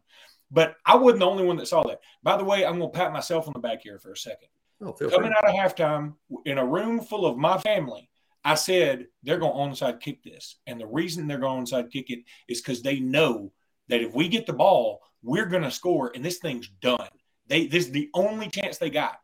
But 0.50 0.76
I 0.86 0.96
wasn't 0.96 1.20
the 1.20 1.28
only 1.28 1.44
one 1.44 1.58
that 1.58 1.68
saw 1.68 1.84
that. 1.84 2.00
By 2.24 2.38
the 2.38 2.46
way, 2.46 2.66
I'm 2.66 2.80
going 2.80 2.92
to 2.92 2.98
pat 2.98 3.14
myself 3.14 3.48
on 3.48 3.54
the 3.54 3.60
back 3.60 3.82
here 3.84 4.00
for 4.00 4.14
a 4.14 4.18
second. 4.18 4.48
Oh, 4.82 4.94
Coming 4.94 5.34
out 5.34 5.48
of 5.48 5.54
halftime 5.54 6.16
in 6.46 6.58
a 6.58 6.66
room 6.66 7.02
full 7.02 7.26
of 7.26 7.38
my 7.38 7.58
family, 7.60 8.10
I 8.44 8.56
said 8.56 9.08
they're 9.22 9.38
going 9.38 9.76
to 9.76 9.84
onside 9.84 10.00
kick 10.00 10.24
this. 10.24 10.58
And 10.66 10.80
the 10.80 10.88
reason 10.88 11.28
they're 11.28 11.38
going 11.38 11.66
to 11.66 11.76
onside 11.76 11.92
kick 11.92 12.10
it 12.10 12.20
is 12.48 12.62
because 12.62 12.82
they 12.82 13.00
know 13.00 13.52
that 13.90 14.02
if 14.02 14.16
we 14.16 14.28
get 14.28 14.48
the 14.48 14.54
ball, 14.54 15.02
we're 15.22 15.46
going 15.46 15.64
to 15.64 15.72
score 15.72 16.12
and 16.16 16.26
this 16.26 16.40
thing's 16.40 16.70
done. 16.82 17.10
They 17.48 17.68
This 17.68 17.86
is 17.86 17.92
the 17.92 18.10
only 18.14 18.50
chance 18.50 18.78
they 18.78 18.90
got. 18.90 19.20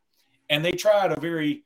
And 0.50 0.64
they 0.64 0.74
tried 0.74 1.12
a 1.12 1.20
very, 1.20 1.64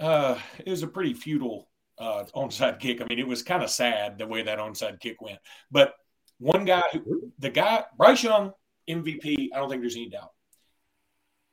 uh, 0.00 0.38
it 0.58 0.70
was 0.70 0.82
a 0.82 0.88
pretty 0.88 1.14
futile 1.14 1.68
uh, 2.02 2.24
onside 2.34 2.80
kick. 2.80 3.00
I 3.00 3.06
mean, 3.08 3.18
it 3.18 3.26
was 3.26 3.42
kind 3.42 3.62
of 3.62 3.70
sad 3.70 4.18
the 4.18 4.26
way 4.26 4.42
that 4.42 4.58
onside 4.58 5.00
kick 5.00 5.22
went. 5.22 5.38
But 5.70 5.94
one 6.38 6.64
guy, 6.64 6.82
who, 6.92 7.32
the 7.38 7.50
guy, 7.50 7.84
Bryce 7.96 8.24
Young, 8.24 8.52
MVP, 8.90 9.48
I 9.54 9.58
don't 9.58 9.70
think 9.70 9.82
there's 9.82 9.94
any 9.94 10.08
doubt. 10.08 10.32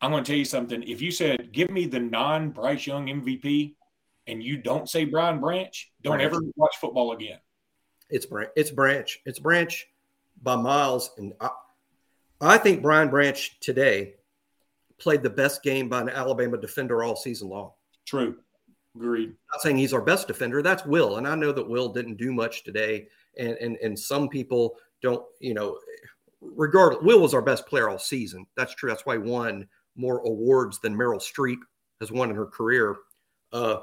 I'm 0.02 0.12
going 0.12 0.24
to 0.24 0.32
tell 0.32 0.38
you 0.38 0.46
something. 0.46 0.82
If 0.84 1.02
you 1.02 1.12
said, 1.12 1.52
give 1.52 1.70
me 1.70 1.86
the 1.86 2.00
non 2.00 2.50
Bryce 2.50 2.88
Young 2.88 3.08
MVP, 3.08 3.76
and 4.28 4.42
you 4.42 4.58
don't 4.58 4.90
say 4.90 5.06
Brian 5.06 5.40
Branch, 5.40 5.92
don't 6.02 6.18
Branch. 6.18 6.34
ever 6.34 6.42
watch 6.56 6.78
football 6.82 7.12
again. 7.12 7.40
It's 8.10 8.26
Branch. 8.26 8.50
It's 8.56 8.72
Branch. 8.72 9.20
It's 9.26 9.40
Branch 9.40 9.88
by 10.42 10.56
miles. 10.56 11.12
And 11.18 11.34
I, 11.40 11.50
I 12.42 12.58
think 12.58 12.82
Brian 12.82 13.10
Branch 13.10 13.60
today 13.60 14.16
played 14.98 15.22
the 15.22 15.30
best 15.30 15.62
game 15.62 15.90
by 15.90 16.02
an 16.02 16.10
Alabama 16.10 16.58
defender 16.58 17.04
all 17.04 17.16
season 17.16 17.50
long. 17.50 17.72
True. 18.06 18.38
Agreed. 18.95 19.34
not 19.52 19.62
saying 19.62 19.78
he's 19.78 19.93
our 19.93 20.02
best 20.02 20.28
defender. 20.28 20.62
That's 20.62 20.86
Will, 20.86 21.17
and 21.17 21.28
I 21.28 21.36
know 21.36 21.52
that 21.52 21.67
Will 21.67 21.89
didn't 21.89 22.17
do 22.17 22.34
much 22.34 22.63
today, 22.63 23.08
and 23.38 23.56
and 23.58 23.78
and 23.78 23.97
some 23.97 24.30
people 24.30 24.75
don't. 25.02 25.23
You 25.39 25.54
know, 25.54 25.78
regardless, 26.41 27.04
Will 27.04 27.19
was 27.19 27.34
our 27.34 27.41
best 27.41 27.65
player 27.67 27.89
all 27.89 27.99
season. 27.99 28.45
That's 28.58 28.73
true. 28.73 28.89
That's 28.89 29.06
why 29.06 29.15
he 29.15 29.19
won 29.19 29.67
more 29.95 30.19
awards 30.19 30.80
than 30.80 30.95
Meryl 30.95 31.21
Streep 31.21 31.60
has 31.99 32.12
won 32.12 32.30
in 32.30 32.36
her 32.36 32.45
career. 32.45 32.97
Uh, 33.52 33.78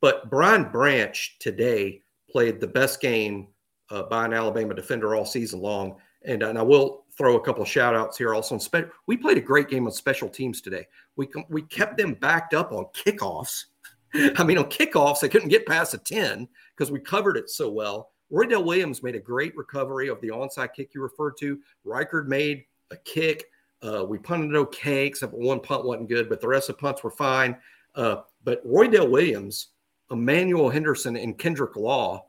but 0.00 0.30
Brian 0.30 0.70
Branch 0.70 1.36
today 1.38 2.02
played 2.30 2.60
the 2.60 2.66
best 2.66 3.00
game 3.00 3.48
uh, 3.90 4.02
by 4.04 4.24
an 4.24 4.32
Alabama 4.32 4.74
defender 4.74 5.14
all 5.14 5.24
season 5.24 5.60
long. 5.60 5.96
And, 6.24 6.42
and 6.42 6.58
I 6.58 6.62
will 6.62 7.04
throw 7.16 7.36
a 7.36 7.40
couple 7.40 7.62
of 7.62 7.68
shout 7.68 7.94
outs 7.94 8.16
here 8.16 8.34
also. 8.34 8.54
On 8.54 8.60
spe- 8.60 8.90
we 9.06 9.16
played 9.16 9.38
a 9.38 9.42
great 9.42 9.68
game 9.68 9.86
on 9.86 9.92
special 9.92 10.28
teams 10.28 10.60
today. 10.60 10.86
We 11.16 11.28
we 11.48 11.62
kept 11.62 11.96
them 11.96 12.14
backed 12.14 12.54
up 12.54 12.72
on 12.72 12.86
kickoffs. 12.94 13.66
I 14.36 14.44
mean, 14.44 14.58
on 14.58 14.64
kickoffs, 14.64 15.20
they 15.20 15.28
couldn't 15.28 15.48
get 15.48 15.66
past 15.66 15.94
a 15.94 15.98
10 15.98 16.48
because 16.76 16.90
we 16.90 17.00
covered 17.00 17.36
it 17.36 17.50
so 17.50 17.70
well. 17.70 18.10
Roydell 18.32 18.64
Williams 18.64 19.02
made 19.02 19.14
a 19.14 19.20
great 19.20 19.56
recovery 19.56 20.08
of 20.08 20.20
the 20.20 20.28
onside 20.28 20.72
kick 20.74 20.94
you 20.94 21.02
referred 21.02 21.36
to. 21.38 21.58
Reichard 21.86 22.26
made 22.26 22.64
a 22.90 22.96
kick. 22.96 23.44
Uh, 23.82 24.04
we 24.08 24.18
punted 24.18 24.54
okay, 24.54 25.06
except 25.06 25.34
one 25.34 25.60
punt 25.60 25.84
wasn't 25.84 26.08
good, 26.08 26.28
but 26.28 26.40
the 26.40 26.48
rest 26.48 26.70
of 26.70 26.76
the 26.76 26.80
punts 26.80 27.02
were 27.02 27.10
fine. 27.10 27.56
Uh, 27.94 28.16
but 28.44 28.66
Roydell 28.66 29.10
Williams, 29.10 29.68
Emmanuel 30.10 30.70
Henderson, 30.70 31.16
and 31.16 31.36
Kendrick 31.36 31.76
Law 31.76 32.26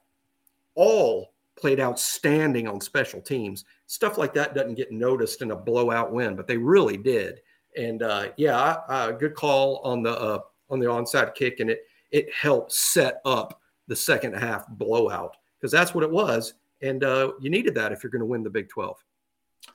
all 0.75 1.33
played 1.55 1.79
outstanding 1.79 2.67
on 2.67 2.81
special 2.81 3.21
teams. 3.21 3.65
Stuff 3.87 4.17
like 4.17 4.33
that 4.33 4.55
doesn't 4.55 4.75
get 4.75 4.91
noticed 4.91 5.41
in 5.41 5.51
a 5.51 5.55
blowout 5.55 6.11
win, 6.11 6.35
but 6.35 6.47
they 6.47 6.57
really 6.57 6.97
did. 6.97 7.39
And 7.77 8.03
uh, 8.03 8.29
yeah, 8.37 9.11
good 9.19 9.35
call 9.35 9.79
on 9.83 10.03
the 10.03 10.19
uh, 10.19 10.39
on 10.73 10.79
the 10.79 10.87
onside 10.87 11.35
kick, 11.35 11.59
and 11.59 11.69
it 11.69 11.83
it 12.11 12.33
helped 12.33 12.71
set 12.71 13.21
up 13.25 13.61
the 13.87 13.95
second 13.95 14.33
half 14.33 14.67
blowout 14.67 15.35
because 15.59 15.71
that's 15.71 15.93
what 15.93 16.03
it 16.03 16.11
was. 16.11 16.55
And 16.81 17.03
uh, 17.03 17.31
you 17.39 17.49
needed 17.49 17.75
that 17.75 17.91
if 17.91 18.03
you're 18.03 18.11
going 18.11 18.19
to 18.19 18.25
win 18.25 18.43
the 18.43 18.49
Big 18.49 18.69
12. 18.69 18.97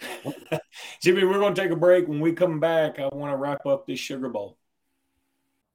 Jimmy, 1.02 1.24
we're 1.24 1.38
going 1.38 1.54
to 1.54 1.60
take 1.60 1.70
a 1.70 1.76
break. 1.76 2.06
When 2.06 2.20
we 2.20 2.32
come 2.32 2.60
back, 2.60 2.98
I 2.98 3.08
want 3.08 3.32
to 3.32 3.36
wrap 3.36 3.64
up 3.66 3.86
this 3.86 3.98
Sugar 3.98 4.28
Bowl. 4.28 4.58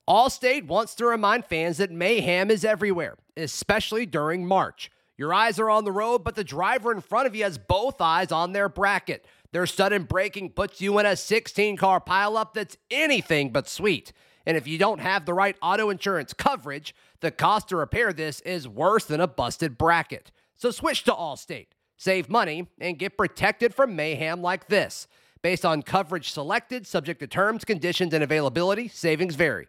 Allstate 0.08 0.68
wants 0.68 0.96
to 0.96 1.06
remind 1.06 1.46
fans 1.46 1.78
that 1.78 1.92
mayhem 1.92 2.52
is 2.52 2.64
everywhere, 2.64 3.16
especially 3.36 4.06
during 4.06 4.46
March. 4.46 4.92
Your 5.18 5.34
eyes 5.34 5.60
are 5.60 5.70
on 5.70 5.86
the 5.86 5.92
road, 5.92 6.24
but 6.24 6.36
the 6.36 6.44
driver 6.44 6.92
in 6.92 7.02
front 7.02 7.28
of 7.28 7.36
you 7.36 7.44
has 7.44 7.58
both 7.58 8.02
eyes 8.02 8.32
on 8.32 8.52
their 8.52 8.70
bracket. 8.70 9.26
Their 9.52 9.66
sudden 9.66 10.04
braking 10.04 10.52
puts 10.52 10.82
you 10.82 10.98
in 11.00 11.06
a 11.06 11.16
16 11.16 11.78
car 11.78 12.02
pileup 12.02 12.54
that's 12.54 12.78
anything 12.92 13.52
but 13.52 13.68
sweet. 13.68 14.12
And 14.46 14.58
if 14.58 14.68
you 14.68 14.78
don't 14.78 15.00
have 15.00 15.26
the 15.26 15.34
right 15.34 15.56
auto 15.62 15.90
insurance 15.90 16.34
coverage, 16.34 16.94
the 17.22 17.32
cost 17.32 17.70
to 17.70 17.78
repair 17.78 18.12
this 18.12 18.42
is 18.42 18.68
worse 18.68 19.06
than 19.06 19.22
a 19.22 19.28
busted 19.28 19.78
bracket. 19.78 20.32
So 20.56 20.72
switch 20.72 21.04
to 21.04 21.12
Allstate, 21.12 21.68
save 21.98 22.30
money, 22.30 22.68
and 22.80 23.00
get 23.00 23.18
protected 23.18 23.74
from 23.74 23.96
mayhem 23.96 24.42
like 24.42 24.68
this. 24.68 25.08
Based 25.42 25.66
on 25.66 25.82
coverage 25.82 26.32
selected, 26.32 26.88
subject 26.88 27.20
to 27.20 27.28
terms, 27.28 27.66
conditions, 27.66 28.14
and 28.14 28.24
availability, 28.24 28.88
savings 28.88 29.36
vary. 29.36 29.68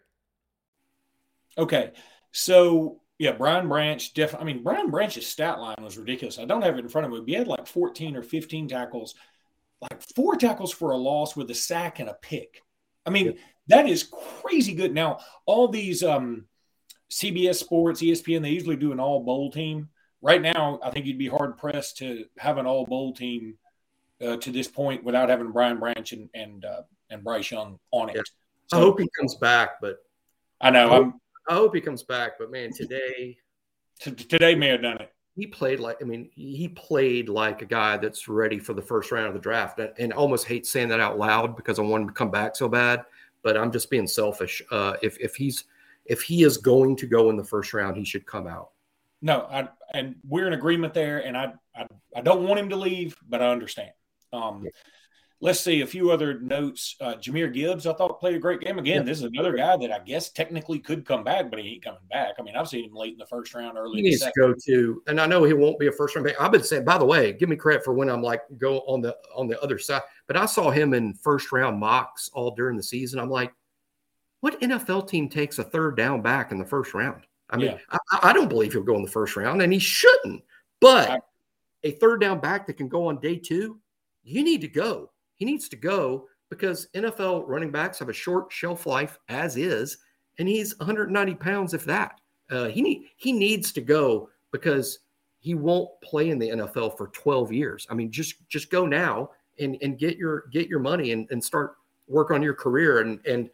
Okay. 1.58 1.92
So, 2.30 3.00
yeah, 3.18 3.32
Brian 3.32 3.68
Branch, 3.68 4.12
def- 4.14 4.36
I 4.36 4.44
mean, 4.44 4.62
Brian 4.62 4.90
Branch's 4.90 5.26
stat 5.26 5.58
line 5.58 5.76
was 5.80 5.98
ridiculous. 5.98 6.38
I 6.38 6.44
don't 6.44 6.62
have 6.62 6.76
it 6.76 6.84
in 6.84 6.88
front 6.88 7.06
of 7.06 7.12
me. 7.12 7.18
But 7.18 7.28
he 7.28 7.34
had 7.34 7.48
like 7.48 7.66
14 7.66 8.16
or 8.16 8.22
15 8.22 8.68
tackles, 8.68 9.14
like 9.80 10.00
four 10.14 10.36
tackles 10.36 10.72
for 10.72 10.92
a 10.92 10.96
loss 10.96 11.34
with 11.34 11.50
a 11.50 11.54
sack 11.54 11.98
and 11.98 12.08
a 12.08 12.14
pick. 12.14 12.62
I 13.04 13.10
mean, 13.10 13.26
yep. 13.26 13.38
That 13.68 13.88
is 13.88 14.02
crazy 14.42 14.74
good. 14.74 14.92
Now, 14.92 15.18
all 15.46 15.68
these 15.68 16.02
um, 16.02 16.46
CBS 17.10 17.56
Sports, 17.56 18.02
ESPN, 18.02 18.42
they 18.42 18.50
usually 18.50 18.76
do 18.76 18.92
an 18.92 19.00
all 19.00 19.22
bowl 19.22 19.50
team. 19.50 19.88
Right 20.20 20.40
now, 20.40 20.80
I 20.82 20.90
think 20.90 21.06
you'd 21.06 21.18
be 21.18 21.28
hard 21.28 21.58
pressed 21.58 21.98
to 21.98 22.24
have 22.38 22.58
an 22.58 22.66
all 22.66 22.86
bowl 22.86 23.12
team 23.12 23.58
uh, 24.24 24.36
to 24.38 24.50
this 24.50 24.68
point 24.68 25.04
without 25.04 25.28
having 25.28 25.52
Brian 25.52 25.78
Branch 25.78 26.12
and 26.12 26.28
and, 26.34 26.64
uh, 26.64 26.82
and 27.10 27.22
Bryce 27.22 27.50
Young 27.50 27.78
on 27.90 28.10
it. 28.10 28.16
Yeah. 28.16 28.22
So, 28.68 28.78
I 28.78 28.80
hope 28.80 29.00
he 29.00 29.08
comes 29.18 29.34
back, 29.36 29.80
but 29.80 29.98
I 30.60 30.70
know 30.70 30.86
I 30.86 30.96
hope, 30.96 31.14
I 31.48 31.54
hope 31.54 31.74
he 31.74 31.80
comes 31.80 32.02
back. 32.02 32.32
But 32.38 32.50
man, 32.50 32.70
today, 32.72 33.36
today 34.00 34.54
may 34.54 34.68
have 34.68 34.82
done 34.82 34.98
it. 34.98 35.12
He 35.36 35.46
played 35.46 35.80
like 35.80 35.98
I 36.00 36.04
mean, 36.04 36.30
he 36.34 36.68
played 36.68 37.28
like 37.28 37.60
a 37.60 37.66
guy 37.66 37.96
that's 37.96 38.28
ready 38.28 38.58
for 38.58 38.72
the 38.72 38.82
first 38.82 39.12
round 39.12 39.26
of 39.28 39.34
the 39.34 39.40
draft, 39.40 39.80
and 39.98 40.12
almost 40.12 40.46
hate 40.46 40.66
saying 40.66 40.88
that 40.88 41.00
out 41.00 41.18
loud 41.18 41.56
because 41.56 41.78
I 41.78 41.82
want 41.82 42.02
him 42.02 42.08
to 42.08 42.14
come 42.14 42.30
back 42.30 42.56
so 42.56 42.68
bad. 42.68 43.04
But 43.44 43.56
I'm 43.56 43.70
just 43.70 43.90
being 43.90 44.08
selfish. 44.08 44.62
Uh, 44.72 44.94
if 45.02 45.18
if 45.20 45.36
he's 45.36 45.64
if 46.06 46.22
he 46.22 46.42
is 46.42 46.56
going 46.56 46.96
to 46.96 47.06
go 47.06 47.30
in 47.30 47.36
the 47.36 47.44
first 47.44 47.72
round, 47.72 47.96
he 47.96 48.04
should 48.04 48.26
come 48.26 48.46
out. 48.46 48.70
No, 49.22 49.46
I, 49.50 49.68
and 49.94 50.16
we're 50.28 50.46
in 50.46 50.52
agreement 50.52 50.92
there, 50.92 51.24
and 51.24 51.36
I, 51.36 51.54
I, 51.74 51.86
I 52.14 52.20
don't 52.20 52.46
want 52.46 52.60
him 52.60 52.68
to 52.68 52.76
leave, 52.76 53.16
but 53.26 53.40
I 53.40 53.48
understand. 53.48 53.92
Um, 54.32 54.62
yeah. 54.64 54.70
Let's 55.40 55.60
see 55.60 55.80
a 55.82 55.86
few 55.86 56.10
other 56.10 56.40
notes. 56.40 56.96
Uh, 57.00 57.14
Jahmyr 57.14 57.52
Gibbs, 57.52 57.86
I 57.86 57.92
thought 57.92 58.20
played 58.20 58.34
a 58.34 58.38
great 58.38 58.60
game 58.60 58.78
again. 58.78 58.98
Yeah. 58.98 59.02
This 59.02 59.18
is 59.18 59.24
another 59.24 59.54
guy 59.54 59.76
that 59.76 59.92
I 59.92 59.98
guess 59.98 60.30
technically 60.30 60.78
could 60.78 61.04
come 61.04 61.24
back, 61.24 61.50
but 61.50 61.58
he 61.58 61.74
ain't 61.74 61.84
coming 61.84 62.00
back. 62.10 62.34
I 62.38 62.42
mean, 62.42 62.56
I've 62.56 62.68
seen 62.68 62.84
him 62.84 62.94
late 62.94 63.12
in 63.12 63.18
the 63.18 63.26
first 63.26 63.54
round, 63.54 63.76
early. 63.76 63.96
He 63.96 64.02
needs 64.02 64.22
to 64.22 64.32
go 64.38 64.54
to, 64.66 65.02
and 65.06 65.20
I 65.20 65.26
know 65.26 65.44
he 65.44 65.52
won't 65.52 65.78
be 65.78 65.86
a 65.86 65.92
first 65.92 66.16
round. 66.16 66.30
I've 66.40 66.52
been 66.52 66.62
saying, 66.62 66.84
by 66.84 66.98
the 66.98 67.04
way, 67.04 67.32
give 67.32 67.48
me 67.48 67.56
credit 67.56 67.84
for 67.84 67.92
when 67.92 68.08
I'm 68.08 68.22
like 68.22 68.42
go 68.56 68.80
on 68.80 69.02
the 69.02 69.16
on 69.36 69.46
the 69.46 69.60
other 69.60 69.78
side. 69.78 70.02
But 70.26 70.36
I 70.36 70.46
saw 70.46 70.70
him 70.70 70.94
in 70.94 71.14
first 71.14 71.52
round 71.52 71.78
mocks 71.78 72.30
all 72.32 72.54
during 72.54 72.76
the 72.76 72.82
season. 72.82 73.20
I'm 73.20 73.30
like, 73.30 73.52
what 74.40 74.60
NFL 74.60 75.08
team 75.08 75.28
takes 75.28 75.58
a 75.58 75.64
third 75.64 75.96
down 75.96 76.22
back 76.22 76.52
in 76.52 76.58
the 76.58 76.64
first 76.64 76.94
round? 76.94 77.22
I 77.50 77.56
mean, 77.56 77.66
yeah. 77.66 77.78
I, 78.12 78.30
I, 78.30 78.32
don't 78.32 78.48
believe 78.48 78.72
he'll 78.72 78.82
go 78.82 78.96
in 78.96 79.02
the 79.02 79.10
first 79.10 79.36
round, 79.36 79.60
and 79.62 79.72
he 79.72 79.78
shouldn't. 79.78 80.42
But 80.80 81.22
a 81.82 81.92
third 81.92 82.20
down 82.20 82.40
back 82.40 82.66
that 82.66 82.74
can 82.74 82.88
go 82.88 83.06
on 83.08 83.20
day 83.20 83.36
two, 83.36 83.78
you 84.22 84.42
need 84.42 84.62
to 84.62 84.68
go. 84.68 85.10
He 85.36 85.44
needs 85.44 85.68
to 85.68 85.76
go 85.76 86.28
because 86.50 86.88
NFL 86.94 87.44
running 87.46 87.70
backs 87.70 87.98
have 87.98 88.08
a 88.08 88.14
short 88.14 88.50
shelf 88.50 88.86
life 88.86 89.18
as 89.28 89.56
is, 89.56 89.98
and 90.38 90.48
he's 90.48 90.76
190 90.78 91.34
pounds, 91.36 91.74
if 91.74 91.84
that. 91.84 92.20
Uh, 92.50 92.66
he 92.66 92.82
need 92.82 93.04
he 93.16 93.32
needs 93.32 93.72
to 93.72 93.80
go 93.80 94.28
because 94.52 95.00
he 95.38 95.54
won't 95.54 95.90
play 96.02 96.30
in 96.30 96.38
the 96.38 96.48
NFL 96.48 96.96
for 96.96 97.08
12 97.08 97.52
years. 97.52 97.86
I 97.90 97.94
mean, 97.94 98.10
just 98.10 98.46
just 98.48 98.70
go 98.70 98.86
now 98.86 99.30
and 99.58 99.76
and 99.82 99.98
get 99.98 100.16
your 100.16 100.44
get 100.52 100.68
your 100.68 100.80
money 100.80 101.12
and, 101.12 101.28
and 101.30 101.42
start 101.42 101.76
work 102.08 102.30
on 102.30 102.42
your 102.42 102.54
career 102.54 103.00
and 103.00 103.20
and 103.26 103.50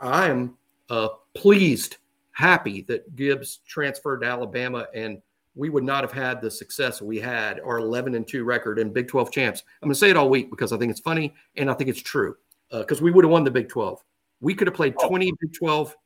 I 0.00 0.28
am 0.28 0.56
uh, 0.90 1.08
pleased, 1.34 1.98
happy 2.32 2.82
that 2.82 3.14
Gibbs 3.16 3.60
transferred 3.66 4.20
to 4.20 4.26
Alabama, 4.26 4.86
and 4.94 5.20
we 5.54 5.70
would 5.70 5.84
not 5.84 6.02
have 6.02 6.12
had 6.12 6.40
the 6.40 6.50
success 6.50 7.02
we 7.02 7.18
had, 7.18 7.60
our 7.60 7.78
11 7.78 8.14
and 8.14 8.26
2 8.26 8.44
record 8.44 8.78
and 8.78 8.92
Big 8.94 9.08
12 9.08 9.30
champs. 9.30 9.62
I'm 9.82 9.88
going 9.88 9.94
to 9.94 9.98
say 9.98 10.10
it 10.10 10.16
all 10.16 10.28
week 10.28 10.50
because 10.50 10.72
I 10.72 10.78
think 10.78 10.90
it's 10.90 11.00
funny 11.00 11.34
and 11.56 11.70
I 11.70 11.74
think 11.74 11.90
it's 11.90 12.02
true 12.02 12.36
because 12.70 13.00
uh, 13.00 13.04
we 13.04 13.10
would 13.10 13.24
have 13.24 13.32
won 13.32 13.44
the 13.44 13.50
Big 13.50 13.68
12. 13.68 14.02
We 14.40 14.54
could 14.54 14.68
have 14.68 14.74
played 14.74 14.94
20 14.98 15.32
Big 15.40 15.52
12 15.54 15.96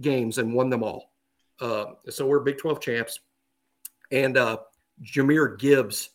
games 0.00 0.38
and 0.38 0.52
won 0.52 0.68
them 0.70 0.82
all. 0.82 1.12
Uh, 1.60 1.86
so 2.08 2.26
we're 2.26 2.40
Big 2.40 2.58
12 2.58 2.80
champs. 2.80 3.20
And 4.10 4.36
uh, 4.36 4.58
Jahmyr 5.02 5.58
Gibbs 5.58 6.10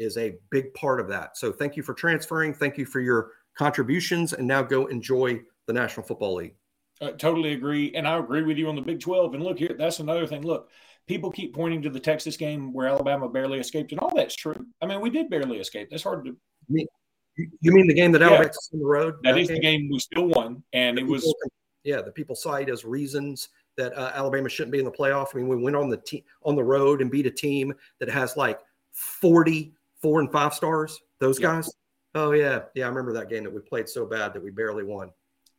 is 0.00 0.16
a 0.16 0.36
big 0.50 0.72
part 0.74 0.98
of 0.98 1.06
that. 1.08 1.36
So 1.36 1.52
thank 1.52 1.76
you 1.76 1.82
for 1.82 1.94
transferring. 1.94 2.54
Thank 2.54 2.78
you 2.78 2.86
for 2.86 3.00
your 3.00 3.32
contributions. 3.56 4.32
And 4.32 4.48
now 4.48 4.62
go 4.62 4.86
enjoy 4.86 5.40
the 5.66 5.72
National 5.72 6.04
Football 6.04 6.34
League. 6.36 6.54
I 7.02 7.12
totally 7.12 7.52
agree. 7.52 7.94
And 7.94 8.08
I 8.08 8.18
agree 8.18 8.42
with 8.42 8.58
you 8.58 8.68
on 8.68 8.76
the 8.76 8.82
Big 8.82 9.00
12. 9.00 9.34
And 9.34 9.42
look 9.42 9.58
here, 9.58 9.74
that's 9.78 10.00
another 10.00 10.26
thing. 10.26 10.42
Look, 10.42 10.70
people 11.06 11.30
keep 11.30 11.54
pointing 11.54 11.82
to 11.82 11.90
the 11.90 12.00
Texas 12.00 12.36
game 12.36 12.72
where 12.72 12.88
Alabama 12.88 13.28
barely 13.28 13.58
escaped, 13.58 13.92
and 13.92 14.00
all 14.00 14.14
that's 14.14 14.36
true. 14.36 14.66
I 14.80 14.86
mean, 14.86 15.00
we 15.00 15.10
did 15.10 15.30
barely 15.30 15.58
escape. 15.58 15.88
That's 15.90 16.02
hard 16.02 16.24
to. 16.24 16.36
You 16.68 17.72
mean 17.72 17.86
the 17.86 17.94
game 17.94 18.12
that 18.12 18.22
Alabama 18.22 18.44
yeah, 18.44 18.74
on 18.74 18.80
the 18.80 18.86
road? 18.86 19.14
that, 19.22 19.32
that 19.32 19.40
is 19.40 19.48
game? 19.48 19.56
the 19.56 19.60
game 19.60 19.88
we 19.90 19.98
still 19.98 20.26
won, 20.26 20.62
and 20.72 20.98
the 20.98 21.02
it 21.02 21.06
was. 21.06 21.34
yeah, 21.84 22.02
the 22.02 22.10
people 22.10 22.36
cite 22.36 22.68
as 22.68 22.84
reasons 22.84 23.48
that 23.76 23.96
uh, 23.96 24.12
Alabama 24.14 24.48
shouldn't 24.48 24.72
be 24.72 24.78
in 24.78 24.84
the 24.84 24.90
playoff. 24.90 25.28
I 25.34 25.38
mean, 25.38 25.48
we 25.48 25.56
went 25.56 25.74
on 25.74 25.88
the 25.88 25.96
te- 25.96 26.24
on 26.42 26.54
the 26.54 26.64
road 26.64 27.00
and 27.00 27.10
beat 27.10 27.26
a 27.26 27.30
team 27.30 27.72
that 27.98 28.10
has 28.10 28.36
like 28.36 28.60
40 28.92 29.74
four 30.02 30.20
and 30.20 30.32
five 30.32 30.54
stars. 30.54 31.00
Those 31.18 31.38
yeah. 31.40 31.46
guys. 31.54 31.70
Oh 32.14 32.32
yeah, 32.32 32.62
yeah. 32.74 32.86
I 32.86 32.88
remember 32.88 33.12
that 33.14 33.28
game 33.28 33.44
that 33.44 33.52
we 33.52 33.60
played 33.60 33.88
so 33.88 34.06
bad 34.06 34.34
that 34.34 34.42
we 34.42 34.50
barely 34.50 34.84
won. 34.84 35.10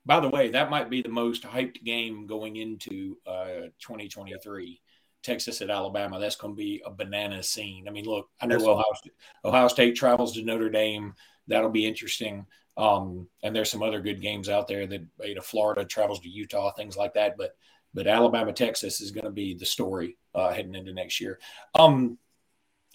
By 0.06 0.20
the 0.20 0.30
way, 0.30 0.50
that 0.50 0.70
might 0.70 0.90
be 0.90 1.02
the 1.02 1.10
most 1.10 1.44
hyped 1.44 1.84
game 1.84 2.26
going 2.26 2.56
into 2.56 3.18
uh, 3.28 3.70
2023. 3.80 4.82
Texas 5.24 5.62
at 5.62 5.70
Alabama. 5.70 6.20
That's 6.20 6.36
going 6.36 6.54
to 6.54 6.58
be 6.58 6.82
a 6.86 6.92
banana 6.92 7.44
scene. 7.44 7.88
I 7.88 7.92
mean, 7.92 8.06
look, 8.06 8.30
I 8.40 8.48
know 8.48 8.56
Ohio 8.58 8.84
State, 8.96 9.14
Ohio 9.46 9.68
State 9.68 9.96
travels 9.96 10.34
to 10.34 10.44
Notre 10.44 10.70
Dame. 10.70 11.14
That'll 11.48 11.70
be 11.70 11.86
interesting. 11.86 12.46
Um, 12.78 13.28
and 13.44 13.56
there's 13.56 13.70
some 13.70 13.84
other 13.84 14.02
good 14.02 14.22
games 14.22 14.50
out 14.50 14.68
there 14.68 14.88
that 14.88 15.02
you 15.24 15.36
know 15.36 15.42
Florida 15.42 15.86
travels 15.86 16.20
to 16.22 16.30
Utah, 16.30 16.72
things 16.72 16.98
like 16.98 17.14
that. 17.14 17.38
But 17.38 17.56
but 17.94 18.08
Alabama 18.08 18.54
Texas 18.54 19.02
is 19.02 19.12
going 19.12 19.26
to 19.26 19.32
be 19.32 19.54
the 19.54 19.66
story 19.66 20.18
uh, 20.34 20.52
heading 20.52 20.76
into 20.76 20.94
next 20.94 21.20
year. 21.20 21.40
Um, 21.76 22.18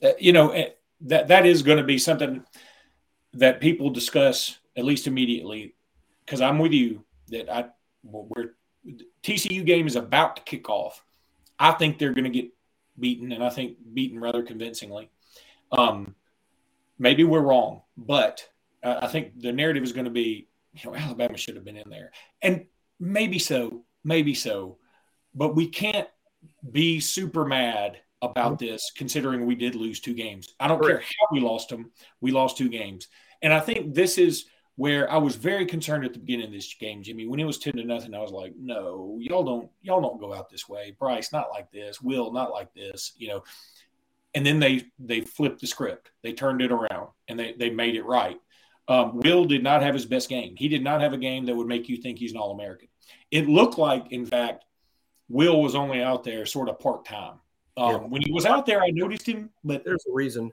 uh, 0.03 0.13
you 0.19 0.33
know 0.33 0.51
that 1.03 1.29
that 1.29 1.47
is 1.47 1.63
going 1.63 1.79
to 1.79 1.85
be 1.85 1.99
something 1.99 2.45
that 3.35 3.61
people 3.61 3.91
discuss 3.91 4.59
at 4.77 4.85
least 4.85 5.07
immediately 5.07 5.75
because 6.25 6.41
I'm 6.41 6.59
with 6.59 6.73
you 6.73 7.05
that 7.29 7.53
I 7.53 7.67
we're 8.03 8.55
TCU 9.23 9.65
game 9.65 9.87
is 9.87 9.97
about 9.97 10.37
to 10.37 10.43
kick 10.43 10.71
off. 10.71 11.05
I 11.59 11.73
think 11.73 11.99
they're 11.99 12.13
going 12.13 12.25
to 12.25 12.31
get 12.31 12.51
beaten, 12.99 13.33
and 13.33 13.43
I 13.43 13.51
think 13.51 13.79
beaten 13.95 14.21
rather 14.21 14.43
convincingly. 14.43 15.11
Um, 15.73 16.15
maybe 16.99 17.25
we're 17.25 17.41
wrong, 17.41 17.83
but 17.97 18.49
I 18.83 19.09
think 19.09 19.41
the 19.41 19.53
narrative 19.53 19.83
is 19.83 19.93
going 19.93 20.05
to 20.05 20.11
be, 20.11 20.49
you 20.75 20.91
know, 20.91 20.97
Alabama 20.97 21.37
should 21.37 21.57
have 21.57 21.65
been 21.65 21.77
in 21.77 21.91
there, 21.91 22.13
and 22.43 22.67
maybe 23.01 23.39
so, 23.39 23.85
maybe 24.05 24.35
so, 24.35 24.79
but 25.35 25.57
we 25.57 25.69
can't 25.69 26.09
be 26.71 27.01
super 27.01 27.45
mad 27.45 27.99
about 28.23 28.59
this 28.59 28.93
considering 28.97 29.47
we 29.47 29.55
did 29.55 29.75
lose 29.75 30.01
two 30.01 30.15
games. 30.15 30.55
I 30.59 30.69
don't 30.69 30.83
care 30.83 31.01
how 31.01 31.27
we 31.33 31.41
lost 31.41 31.69
them, 31.69 31.91
we 32.21 32.31
lost 32.31 32.57
two 32.57 32.69
games. 32.69 33.09
And 33.43 33.53
I 33.53 33.61
think 33.61 33.95
this 33.95 34.19
is 34.19 34.47
where 34.77 35.11
I 35.11 35.17
was 35.17 35.37
very 35.37 35.67
concerned 35.67 36.05
at 36.05 36.13
the 36.13 36.19
beginning 36.19 36.47
of 36.47 36.53
this 36.53 36.75
game, 36.75 37.03
Jimmy. 37.03 37.27
When 37.27 37.41
it 37.41 37.45
was 37.45 37.59
ten 37.59 37.77
to 37.77 37.85
nothing, 37.85 38.15
I 38.15 38.21
was 38.21 38.31
like, 38.31 38.55
"No, 38.59 39.19
y'all 39.21 39.45
don't, 39.45 39.71
y'all 39.83 40.01
don't 40.01 40.21
go 40.21 40.35
out 40.35 40.51
this 40.51 40.69
way." 40.69 40.95
Bryce, 40.99 41.33
not 41.33 41.51
like 41.51 41.71
this. 41.71 42.01
Will, 42.01 42.33
not 42.33 42.51
like 42.51 42.73
this. 42.75 43.13
You 43.17 43.29
know. 43.29 43.45
And 44.35 44.45
then 44.45 44.59
they 44.59 44.85
they 44.99 45.23
flipped 45.23 45.61
the 45.63 45.67
script. 45.67 46.11
They 46.23 46.35
turned 46.35 46.61
it 46.61 46.71
around 46.71 47.09
and 47.27 47.39
they 47.39 47.55
they 47.59 47.71
made 47.71 47.97
it 47.97 48.05
right. 48.05 48.39
Um, 48.89 49.19
Will 49.19 49.47
did 49.47 49.63
not 49.63 49.83
have 49.83 49.95
his 49.95 50.07
best 50.07 50.29
game. 50.29 50.55
He 50.57 50.69
did 50.69 50.85
not 50.85 51.01
have 51.01 51.13
a 51.13 51.19
game 51.19 51.47
that 51.47 51.57
would 51.57 51.67
make 51.67 51.89
you 51.89 51.97
think 51.97 52.19
he's 52.19 52.33
an 52.33 52.39
All 52.39 52.53
American. 52.53 52.89
It 53.31 53.49
looked 53.49 53.79
like, 53.79 54.13
in 54.13 54.27
fact, 54.27 54.65
Will 55.29 55.61
was 55.61 55.75
only 55.75 56.03
out 56.03 56.23
there 56.23 56.47
sort 56.47 56.69
of 56.69 56.79
part 56.79 57.05
time. 57.05 57.41
Um, 57.77 57.91
yeah. 57.91 57.97
When 57.99 58.23
he 58.23 58.33
was 58.33 58.47
out 58.47 58.67
there, 58.67 58.83
I 58.83 58.91
noticed 58.91 59.27
him, 59.27 59.51
but 59.65 59.85
there's 59.85 60.05
a 60.09 60.13
reason 60.13 60.53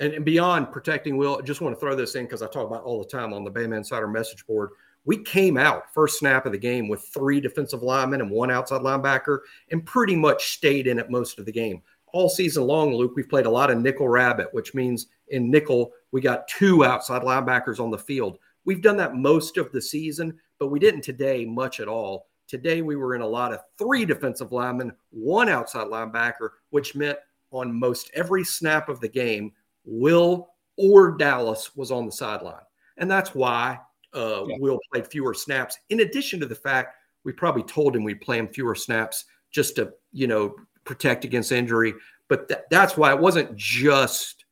and, 0.00 0.14
and 0.14 0.24
beyond 0.24 0.72
protecting 0.72 1.16
Will, 1.16 1.38
I 1.38 1.42
just 1.42 1.60
want 1.60 1.76
to 1.76 1.80
throw 1.80 1.94
this 1.94 2.14
in 2.14 2.24
because 2.24 2.42
I 2.42 2.48
talk 2.48 2.66
about 2.66 2.82
all 2.82 2.98
the 2.98 3.08
time 3.08 3.32
on 3.32 3.44
the 3.44 3.50
Bama 3.50 3.76
Insider 3.76 4.08
message 4.08 4.44
board. 4.46 4.70
We 5.04 5.22
came 5.22 5.56
out 5.56 5.92
first 5.94 6.18
snap 6.18 6.46
of 6.46 6.52
the 6.52 6.58
game 6.58 6.88
with 6.88 7.02
three 7.02 7.40
defensive 7.40 7.82
linemen 7.82 8.20
and 8.20 8.30
one 8.30 8.50
outside 8.50 8.80
linebacker, 8.80 9.40
and 9.70 9.84
pretty 9.86 10.16
much 10.16 10.52
stayed 10.52 10.86
in 10.86 10.98
it 10.98 11.10
most 11.10 11.38
of 11.38 11.46
the 11.46 11.52
game. 11.52 11.82
All 12.12 12.28
season 12.28 12.64
long, 12.64 12.92
Luke, 12.94 13.12
we've 13.14 13.28
played 13.28 13.46
a 13.46 13.50
lot 13.50 13.70
of 13.70 13.78
nickel 13.78 14.08
rabbit, 14.08 14.48
which 14.52 14.74
means 14.74 15.06
in 15.28 15.50
nickel, 15.50 15.92
we 16.10 16.20
got 16.20 16.48
two 16.48 16.84
outside 16.84 17.22
linebackers 17.22 17.78
on 17.78 17.90
the 17.90 17.98
field. 17.98 18.38
We've 18.64 18.82
done 18.82 18.96
that 18.96 19.14
most 19.14 19.56
of 19.58 19.70
the 19.72 19.80
season, 19.80 20.38
but 20.58 20.68
we 20.68 20.78
didn't 20.78 21.02
today 21.02 21.44
much 21.44 21.80
at 21.80 21.88
all. 21.88 22.26
Today, 22.50 22.82
we 22.82 22.96
were 22.96 23.14
in 23.14 23.20
a 23.20 23.26
lot 23.26 23.52
of 23.52 23.60
three 23.78 24.04
defensive 24.04 24.50
linemen, 24.50 24.92
one 25.10 25.48
outside 25.48 25.86
linebacker, 25.86 26.48
which 26.70 26.96
meant 26.96 27.16
on 27.52 27.72
most 27.72 28.10
every 28.12 28.42
snap 28.42 28.88
of 28.88 28.98
the 28.98 29.08
game, 29.08 29.52
Will 29.84 30.48
or 30.76 31.16
Dallas 31.16 31.76
was 31.76 31.92
on 31.92 32.06
the 32.06 32.12
sideline. 32.12 32.64
And 32.96 33.08
that's 33.08 33.36
why 33.36 33.78
uh, 34.16 34.44
yeah. 34.48 34.56
Will 34.58 34.80
played 34.92 35.06
fewer 35.06 35.32
snaps, 35.32 35.78
in 35.90 36.00
addition 36.00 36.40
to 36.40 36.46
the 36.46 36.56
fact 36.56 36.96
we 37.22 37.30
probably 37.30 37.62
told 37.62 37.94
him 37.94 38.02
we'd 38.02 38.20
play 38.20 38.38
him 38.38 38.48
fewer 38.48 38.74
snaps 38.74 39.26
just 39.52 39.76
to, 39.76 39.92
you 40.12 40.26
know, 40.26 40.56
protect 40.84 41.24
against 41.24 41.52
injury. 41.52 41.94
But 42.26 42.48
th- 42.48 42.62
that's 42.68 42.96
why 42.96 43.12
it 43.12 43.20
wasn't 43.20 43.54
just, 43.54 44.44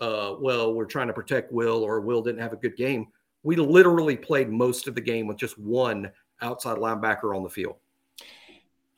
uh, 0.00 0.34
well, 0.38 0.74
we're 0.74 0.84
trying 0.84 1.06
to 1.06 1.14
protect 1.14 1.50
Will 1.50 1.82
or 1.82 2.02
Will 2.02 2.20
didn't 2.20 2.42
have 2.42 2.52
a 2.52 2.56
good 2.56 2.76
game. 2.76 3.06
We 3.42 3.56
literally 3.56 4.18
played 4.18 4.50
most 4.50 4.86
of 4.86 4.94
the 4.94 5.00
game 5.00 5.26
with 5.26 5.38
just 5.38 5.58
one 5.58 6.12
outside 6.42 6.78
linebacker 6.78 7.34
on 7.34 7.42
the 7.42 7.48
field. 7.48 7.76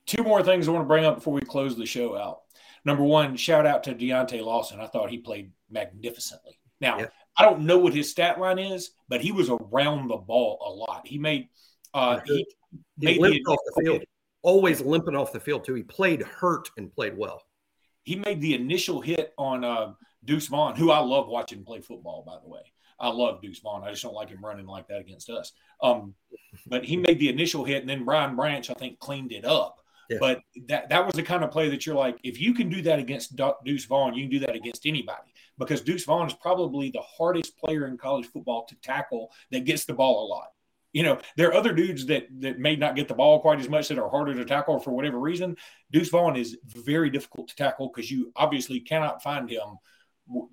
Two 0.07 0.22
more 0.22 0.42
things 0.42 0.68
I 0.68 0.72
want 0.72 0.85
to 0.85 0.88
bring 0.88 1.04
up 1.04 1.16
before 1.16 1.33
we 1.33 1.40
close 1.40 1.76
the 1.76 1.87
show 1.87 2.16
out. 2.16 2.40
Number 2.85 3.02
one, 3.02 3.37
shout 3.37 3.66
out 3.66 3.83
to 3.85 3.94
Deontae 3.94 4.44
Lawson. 4.44 4.80
I 4.80 4.87
thought 4.87 5.11
he 5.11 5.18
played 5.18 5.52
magnificently. 5.70 6.59
Now, 6.80 6.98
yeah. 6.98 7.07
I 7.37 7.44
don't 7.44 7.62
know 7.62 7.78
what 7.78 7.94
his 7.94 8.11
stat 8.11 8.38
line 8.38 8.59
is, 8.59 8.90
but 9.09 9.20
he 9.20 9.33
was 9.33 9.50
around 9.50 10.09
the 10.09 10.16
ball 10.16 10.59
a 10.66 10.70
lot. 10.70 11.07
He 11.07 11.18
made 11.18 11.48
uh 11.94 12.20
he, 12.24 12.46
he 12.98 13.07
made 13.07 13.18
limped 13.18 13.46
the, 13.46 13.52
off 13.52 13.59
the 13.66 13.83
field. 13.83 14.04
Always 14.42 14.80
limping 14.83 15.16
off 15.16 15.33
the 15.33 15.40
field 15.40 15.64
too. 15.64 15.74
He 15.74 15.83
played 15.83 16.22
hurt 16.22 16.68
and 16.76 16.92
played 16.92 17.16
well. 17.16 17.42
He 18.02 18.16
made 18.16 18.42
the 18.42 18.54
initial 18.54 19.00
hit 19.00 19.33
on 19.38 19.64
uh, 19.64 19.94
Deuce 20.24 20.48
Vaughn, 20.48 20.76
who 20.76 20.90
I 20.90 20.98
love 20.98 21.28
watching 21.28 21.64
play 21.64 21.80
football, 21.80 22.22
by 22.26 22.37
the 22.42 22.48
way. 22.48 22.61
I 22.98 23.09
love 23.09 23.42
Deuce 23.42 23.59
Vaughn. 23.61 23.83
I 23.85 23.90
just 23.90 24.02
don't 24.02 24.14
like 24.14 24.28
him 24.28 24.44
running 24.44 24.66
like 24.66 24.88
that 24.88 25.00
against 25.00 25.30
us. 25.30 25.52
Um, 25.83 26.14
but 26.66 26.85
he 26.85 26.96
made 26.96 27.18
the 27.18 27.28
initial 27.28 27.64
hit, 27.64 27.80
and 27.80 27.88
then 27.88 28.04
Brian 28.04 28.37
Branch, 28.37 28.68
I 28.70 28.74
think, 28.74 28.98
cleaned 28.98 29.33
it 29.33 29.44
up. 29.44 29.78
Yeah. 30.11 30.18
But 30.20 30.42
that 30.68 30.88
that 30.90 31.07
was 31.07 31.14
the 31.14 31.22
kind 31.22 31.44
of 31.44 31.50
play 31.50 31.68
that 31.70 31.87
you're 31.87 31.94
like, 31.94 32.18
if 32.22 32.40
you 32.40 32.54
can 32.54 32.68
do 32.68 32.83
that 32.83 32.98
against 32.98 33.37
Deuce 33.64 33.87
Vaughn, 33.87 34.14
you 34.14 34.24
can 34.24 34.30
do 34.30 34.46
that 34.46 34.54
against 34.54 34.87
anybody 34.87 35.33
because 35.59 35.80
Deuce 35.80 36.04
Vaughn 36.04 36.26
is 36.26 36.35
probably 36.35 36.90
the 36.90 37.02
hardest 37.02 37.57
player 37.59 37.87
in 37.87 37.96
college 37.96 38.26
football 38.26 38.66
to 38.66 38.74
tackle 38.76 39.33
that 39.50 39.64
gets 39.64 39.85
the 39.85 39.94
ball 39.94 40.26
a 40.26 40.28
lot. 40.28 40.48
You 40.92 41.02
know, 41.02 41.18
there 41.37 41.48
are 41.48 41.54
other 41.54 41.72
dudes 41.72 42.07
that 42.07 42.26
that 42.40 42.59
may 42.59 42.76
not 42.76 42.96
get 42.96 43.09
the 43.09 43.14
ball 43.14 43.40
quite 43.40 43.61
as 43.61 43.68
much 43.68 43.88
that 43.88 43.98
are 43.98 44.11
harder 44.11 44.35
to 44.35 44.44
tackle 44.44 44.78
for 44.78 44.90
whatever 44.90 45.18
reason. 45.18 45.57
Deuce 45.90 46.11
Vaughn 46.11 46.37
is 46.37 46.59
very 46.66 47.11
difficult 47.11 47.48
to 47.48 47.57
tackle 47.57 47.90
because 47.92 48.11
you 48.11 48.30
obviously 48.37 48.80
cannot 48.80 49.22
find 49.22 49.50
him 49.50 49.78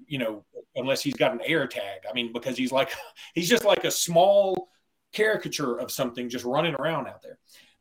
you 0.07 0.17
know, 0.17 0.43
unless 0.75 1.01
he's 1.01 1.13
got 1.13 1.33
an 1.33 1.41
air 1.45 1.67
tag. 1.67 2.01
I 2.09 2.13
mean, 2.13 2.31
because 2.33 2.57
he's 2.57 2.71
like 2.71 2.91
he's 3.35 3.49
just 3.49 3.65
like 3.65 3.83
a 3.83 3.91
small 3.91 4.69
caricature 5.13 5.79
of 5.79 5.91
something 5.91 6.29
just 6.29 6.45
running 6.45 6.75
around 6.75 7.07
out 7.07 7.21
there. 7.21 7.37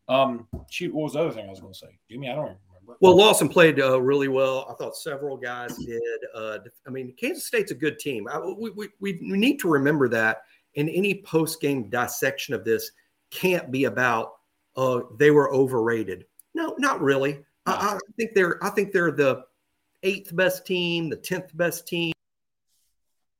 Um, 0.08 0.48
shoot, 0.70 0.92
what 0.92 1.04
was 1.04 1.12
the 1.12 1.20
other 1.20 1.30
thing 1.30 1.46
I 1.46 1.50
was 1.50 1.60
going 1.60 1.72
to 1.72 1.78
say, 1.78 1.98
Jimmy? 2.10 2.28
I 2.28 2.34
don't 2.34 2.44
remember. 2.44 2.96
Well, 3.00 3.16
Lawson 3.16 3.48
played 3.48 3.80
uh, 3.80 4.00
really 4.00 4.26
well. 4.26 4.66
I 4.68 4.74
thought 4.74 4.96
several 4.96 5.36
guys 5.36 5.76
did. 5.76 6.02
Uh, 6.34 6.58
I 6.86 6.90
mean, 6.90 7.14
Kansas 7.16 7.46
State's 7.46 7.70
a 7.70 7.76
good 7.76 8.00
team. 8.00 8.26
I, 8.28 8.40
we, 8.40 8.70
we, 8.70 8.88
we 9.00 9.18
need 9.20 9.58
to 9.60 9.68
remember 9.68 10.08
that. 10.08 10.42
In 10.74 10.88
any 10.88 11.22
post 11.22 11.60
game 11.60 11.88
dissection 11.90 12.54
of 12.54 12.64
this, 12.64 12.90
can't 13.30 13.70
be 13.70 13.84
about 13.84 14.32
uh, 14.76 15.00
they 15.18 15.30
were 15.30 15.52
overrated. 15.52 16.26
No, 16.54 16.74
not 16.78 17.00
really. 17.00 17.44
I, 17.66 17.94
I 17.94 17.98
think 18.16 18.34
they're. 18.34 18.62
I 18.64 18.70
think 18.70 18.92
they're 18.92 19.12
the 19.12 19.44
eighth 20.02 20.34
best 20.34 20.66
team, 20.66 21.08
the 21.08 21.16
tenth 21.16 21.56
best 21.56 21.86
team, 21.86 22.12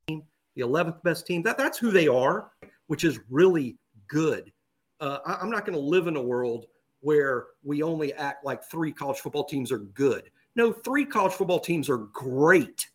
the 0.08 0.22
eleventh 0.56 1.02
best 1.02 1.26
team. 1.26 1.42
That 1.42 1.58
that's 1.58 1.78
who 1.78 1.90
they 1.90 2.08
are, 2.08 2.50
which 2.86 3.04
is 3.04 3.18
really 3.28 3.76
good 4.08 4.52
uh, 5.00 5.18
I, 5.24 5.42
am 5.42 5.50
not 5.50 5.64
going 5.64 5.78
to 5.78 5.84
live 5.84 6.06
in 6.06 6.16
a 6.16 6.22
world 6.22 6.66
where 7.00 7.46
we 7.64 7.82
only 7.82 8.12
act 8.12 8.44
like 8.44 8.62
three 8.64 8.92
college 8.92 9.18
football 9.18 9.44
teams 9.44 9.72
are 9.72 9.78
good. 9.78 10.30
No, 10.56 10.72
three 10.72 11.06
college 11.06 11.32
football 11.32 11.60
teams 11.60 11.88
are 11.88 11.98
great. 11.98 12.88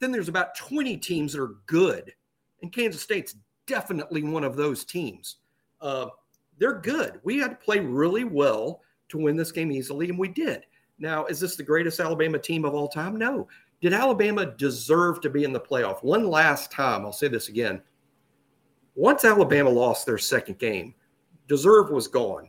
Then 0.00 0.10
there's 0.10 0.28
about 0.28 0.56
20 0.56 0.96
teams 0.96 1.32
that 1.32 1.42
are 1.42 1.56
good. 1.66 2.12
And 2.62 2.72
Kansas 2.72 3.02
State's 3.02 3.36
definitely 3.66 4.22
one 4.22 4.44
of 4.44 4.56
those 4.56 4.84
teams. 4.84 5.36
Uh, 5.80 6.06
they're 6.58 6.80
good. 6.80 7.20
We 7.22 7.38
had 7.38 7.50
to 7.50 7.56
play 7.56 7.78
really 7.78 8.24
well 8.24 8.82
to 9.10 9.18
win 9.18 9.36
this 9.36 9.52
game 9.52 9.70
easily, 9.70 10.08
and 10.08 10.18
we 10.18 10.28
did. 10.28 10.64
Now, 10.98 11.26
is 11.26 11.40
this 11.40 11.56
the 11.56 11.62
greatest 11.62 12.00
Alabama 12.00 12.38
team 12.38 12.64
of 12.64 12.74
all 12.74 12.88
time? 12.88 13.16
No. 13.16 13.48
Did 13.80 13.92
Alabama 13.92 14.46
deserve 14.46 15.20
to 15.20 15.30
be 15.30 15.44
in 15.44 15.52
the 15.52 15.60
playoff? 15.60 16.02
One 16.02 16.28
last 16.28 16.70
time, 16.70 17.04
I'll 17.04 17.12
say 17.12 17.28
this 17.28 17.48
again. 17.48 17.82
Once 18.94 19.24
Alabama 19.24 19.68
lost 19.68 20.06
their 20.06 20.16
second 20.16 20.58
game, 20.58 20.94
deserve 21.48 21.90
was 21.90 22.08
gone. 22.08 22.48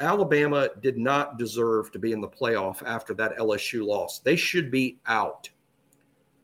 Alabama 0.00 0.68
did 0.80 0.98
not 0.98 1.38
deserve 1.38 1.90
to 1.92 1.98
be 1.98 2.12
in 2.12 2.20
the 2.20 2.28
playoff 2.28 2.82
after 2.86 3.14
that 3.14 3.36
LSU 3.38 3.84
loss. 3.84 4.20
They 4.20 4.36
should 4.36 4.70
be 4.70 5.00
out. 5.06 5.48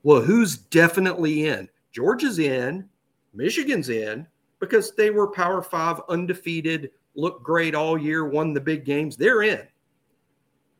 Well, 0.02 0.22
who's 0.22 0.56
definitely 0.56 1.46
in? 1.46 1.68
Georgia's 1.92 2.38
in, 2.38 2.88
Michigan's 3.32 3.90
in 3.90 4.26
because 4.58 4.94
they 4.94 5.10
were 5.10 5.30
Power 5.30 5.62
Five, 5.62 6.00
undefeated, 6.08 6.90
looked 7.14 7.44
great 7.44 7.74
all 7.74 7.96
year, 7.96 8.26
won 8.26 8.54
the 8.54 8.60
big 8.60 8.84
games. 8.84 9.16
They're 9.16 9.42
in. 9.42 9.66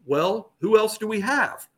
Well, 0.06 0.52
who 0.60 0.78
else 0.78 0.98
do 0.98 1.06
we 1.06 1.20
have? 1.20 1.68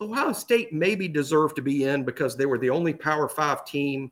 Ohio 0.00 0.32
State 0.32 0.72
maybe 0.72 1.08
deserved 1.08 1.56
to 1.56 1.62
be 1.62 1.84
in 1.84 2.04
because 2.04 2.36
they 2.36 2.46
were 2.46 2.58
the 2.58 2.70
only 2.70 2.92
Power 2.92 3.28
Five 3.28 3.64
team 3.64 4.10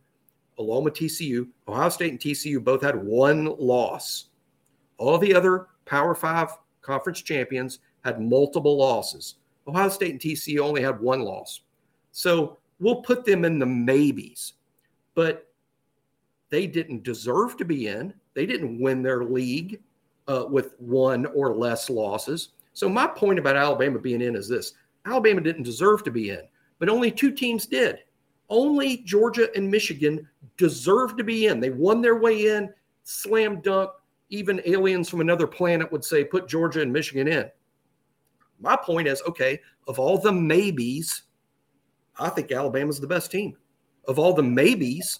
along 0.58 0.84
with 0.84 0.94
TCU. 0.94 1.48
Ohio 1.68 1.88
State 1.88 2.12
and 2.12 2.20
TCU 2.20 2.62
both 2.62 2.82
had 2.82 3.02
one 3.02 3.56
loss. 3.58 4.26
All 4.98 5.18
the 5.18 5.34
other 5.34 5.68
Power 5.84 6.14
Five 6.14 6.50
conference 6.80 7.20
champions 7.20 7.80
had 8.04 8.20
multiple 8.20 8.76
losses. 8.76 9.36
Ohio 9.66 9.88
State 9.88 10.12
and 10.12 10.20
TCU 10.20 10.60
only 10.60 10.82
had 10.82 11.00
one 11.00 11.20
loss. 11.20 11.60
So 12.12 12.58
we'll 12.80 13.02
put 13.02 13.24
them 13.24 13.44
in 13.44 13.58
the 13.58 13.66
maybes, 13.66 14.54
but 15.14 15.48
they 16.50 16.66
didn't 16.66 17.02
deserve 17.02 17.56
to 17.58 17.64
be 17.64 17.88
in. 17.88 18.12
They 18.34 18.46
didn't 18.46 18.80
win 18.80 19.02
their 19.02 19.24
league 19.24 19.80
uh, 20.28 20.44
with 20.48 20.74
one 20.78 21.26
or 21.26 21.54
less 21.54 21.88
losses. 21.88 22.50
So 22.72 22.88
my 22.88 23.06
point 23.06 23.38
about 23.38 23.56
Alabama 23.56 23.98
being 23.98 24.22
in 24.22 24.36
is 24.36 24.48
this 24.48 24.72
Alabama 25.06 25.40
didn't 25.40 25.64
deserve 25.64 26.04
to 26.04 26.10
be 26.10 26.30
in, 26.30 26.42
but 26.78 26.88
only 26.88 27.10
two 27.10 27.32
teams 27.32 27.66
did. 27.66 27.98
Only 28.48 28.98
Georgia 28.98 29.48
and 29.56 29.70
Michigan 29.70 30.28
deserve 30.56 31.16
to 31.16 31.24
be 31.24 31.46
in. 31.46 31.60
They 31.60 31.70
won 31.70 32.02
their 32.02 32.16
way 32.16 32.48
in, 32.48 32.72
slam 33.02 33.60
dunk. 33.60 33.90
Even 34.28 34.62
aliens 34.64 35.08
from 35.08 35.20
another 35.20 35.46
planet 35.46 35.90
would 35.92 36.04
say, 36.04 36.24
put 36.24 36.48
Georgia 36.48 36.80
and 36.80 36.92
Michigan 36.92 37.28
in. 37.28 37.50
My 38.60 38.76
point 38.76 39.08
is 39.08 39.20
okay, 39.22 39.60
of 39.88 39.98
all 39.98 40.16
the 40.16 40.32
maybes, 40.32 41.22
I 42.18 42.28
think 42.28 42.52
Alabama's 42.52 43.00
the 43.00 43.06
best 43.06 43.30
team. 43.30 43.56
Of 44.06 44.18
all 44.18 44.32
the 44.32 44.42
maybes, 44.42 45.18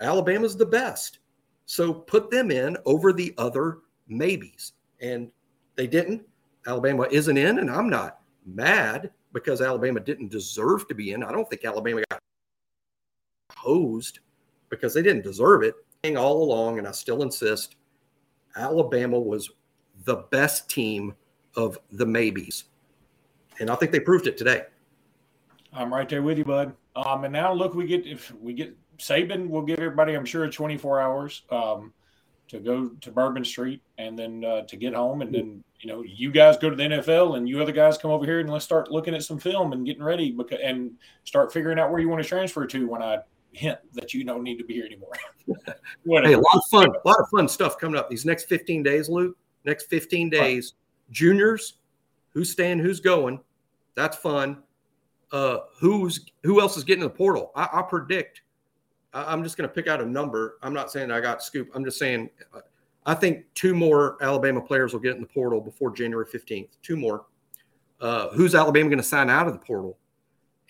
Alabama's 0.00 0.56
the 0.56 0.66
best. 0.66 1.20
So 1.66 1.92
put 1.92 2.30
them 2.30 2.50
in 2.50 2.76
over 2.84 3.12
the 3.12 3.32
other 3.38 3.78
maybes. 4.08 4.72
And 5.00 5.30
they 5.76 5.86
didn't. 5.86 6.22
Alabama 6.66 7.06
isn't 7.10 7.36
in, 7.36 7.58
and 7.58 7.70
I'm 7.70 7.88
not 7.88 8.20
mad 8.46 9.10
because 9.32 9.60
Alabama 9.60 10.00
didn't 10.00 10.30
deserve 10.30 10.88
to 10.88 10.94
be 10.94 11.12
in. 11.12 11.22
I 11.22 11.32
don't 11.32 11.48
think 11.48 11.64
Alabama 11.64 12.02
got 12.10 12.20
hosed 13.56 14.20
because 14.68 14.94
they 14.94 15.02
didn't 15.02 15.24
deserve 15.24 15.62
it 15.62 15.74
all 16.16 16.42
along. 16.42 16.78
And 16.78 16.86
I 16.86 16.92
still 16.92 17.22
insist 17.22 17.76
Alabama 18.56 19.18
was 19.18 19.50
the 20.04 20.16
best 20.30 20.68
team 20.68 21.14
of 21.56 21.78
the 21.92 22.06
maybes. 22.06 22.64
And 23.60 23.70
I 23.70 23.74
think 23.76 23.92
they 23.92 24.00
proved 24.00 24.26
it 24.26 24.36
today. 24.36 24.62
I'm 25.72 25.92
right 25.92 26.08
there 26.08 26.22
with 26.22 26.38
you, 26.38 26.44
bud. 26.44 26.74
Um, 26.94 27.24
and 27.24 27.32
now 27.32 27.52
look, 27.52 27.74
we 27.74 27.86
get 27.86 28.06
if 28.06 28.32
we 28.40 28.52
get 28.52 28.76
Saban 28.98 29.48
will 29.48 29.62
give 29.62 29.78
everybody, 29.78 30.14
I'm 30.14 30.24
sure, 30.24 30.48
24 30.48 31.00
hours 31.00 31.42
um, 31.50 31.92
to 32.48 32.60
go 32.60 32.88
to 32.88 33.10
Bourbon 33.10 33.44
Street 33.44 33.82
and 33.98 34.18
then 34.18 34.44
uh, 34.44 34.62
to 34.62 34.76
get 34.76 34.94
home. 34.94 35.22
And 35.22 35.34
then, 35.34 35.64
you 35.80 35.88
know, 35.90 36.02
you 36.02 36.30
guys 36.30 36.56
go 36.56 36.70
to 36.70 36.76
the 36.76 36.82
NFL 36.82 37.36
and 37.36 37.48
you 37.48 37.60
other 37.60 37.72
guys 37.72 37.98
come 37.98 38.10
over 38.10 38.24
here 38.24 38.40
and 38.40 38.50
let's 38.50 38.64
start 38.64 38.90
looking 38.90 39.14
at 39.14 39.22
some 39.22 39.38
film 39.38 39.72
and 39.72 39.86
getting 39.86 40.02
ready 40.02 40.30
because, 40.30 40.58
and 40.62 40.92
start 41.24 41.52
figuring 41.52 41.78
out 41.78 41.90
where 41.90 42.00
you 42.00 42.08
want 42.08 42.22
to 42.22 42.28
transfer 42.28 42.66
to 42.66 42.86
when 42.86 43.02
I 43.02 43.18
hint 43.52 43.78
that 43.92 44.12
you 44.12 44.24
don't 44.24 44.42
need 44.42 44.58
to 44.58 44.64
be 44.64 44.74
here 44.74 44.86
anymore. 44.86 45.12
hey, 45.46 46.34
a 46.34 46.38
lot 46.38 46.56
of 46.56 46.64
fun, 46.70 46.88
a 46.88 47.08
lot 47.08 47.18
of 47.18 47.28
fun 47.30 47.48
stuff 47.48 47.78
coming 47.78 47.98
up 47.98 48.10
these 48.10 48.24
next 48.24 48.44
15 48.44 48.82
days, 48.82 49.08
Luke. 49.08 49.36
Next 49.64 49.86
15 49.86 50.28
days, 50.28 50.74
right. 50.74 51.12
juniors, 51.12 51.78
who's 52.30 52.50
staying, 52.50 52.80
who's 52.80 53.00
going. 53.00 53.40
That's 53.94 54.16
fun. 54.16 54.62
Uh, 55.32 55.58
who's 55.80 56.26
who 56.42 56.60
else 56.60 56.76
is 56.76 56.84
getting 56.84 57.02
in 57.02 57.08
the 57.08 57.14
portal? 57.14 57.50
I, 57.56 57.68
I 57.72 57.82
predict. 57.82 58.42
I, 59.14 59.32
am 59.32 59.42
just 59.42 59.56
going 59.56 59.68
to 59.68 59.74
pick 59.74 59.86
out 59.86 60.00
a 60.00 60.06
number. 60.06 60.58
I'm 60.62 60.74
not 60.74 60.90
saying 60.90 61.10
I 61.10 61.20
got 61.20 61.42
scoop. 61.42 61.70
I'm 61.74 61.84
just 61.84 61.98
saying. 61.98 62.28
Uh, 62.52 62.60
I 63.06 63.14
think 63.14 63.44
two 63.54 63.74
more 63.74 64.16
Alabama 64.22 64.60
players 64.60 64.92
will 64.92 65.00
get 65.00 65.14
in 65.14 65.20
the 65.20 65.26
portal 65.26 65.60
before 65.60 65.90
January 65.90 66.26
15th. 66.26 66.70
Two 66.82 66.96
more. 66.96 67.26
Uh, 68.00 68.28
who's 68.30 68.54
Alabama 68.54 68.88
going 68.88 68.98
to 68.98 69.04
sign 69.04 69.30
out 69.30 69.46
of 69.46 69.52
the 69.52 69.58
portal? 69.58 69.98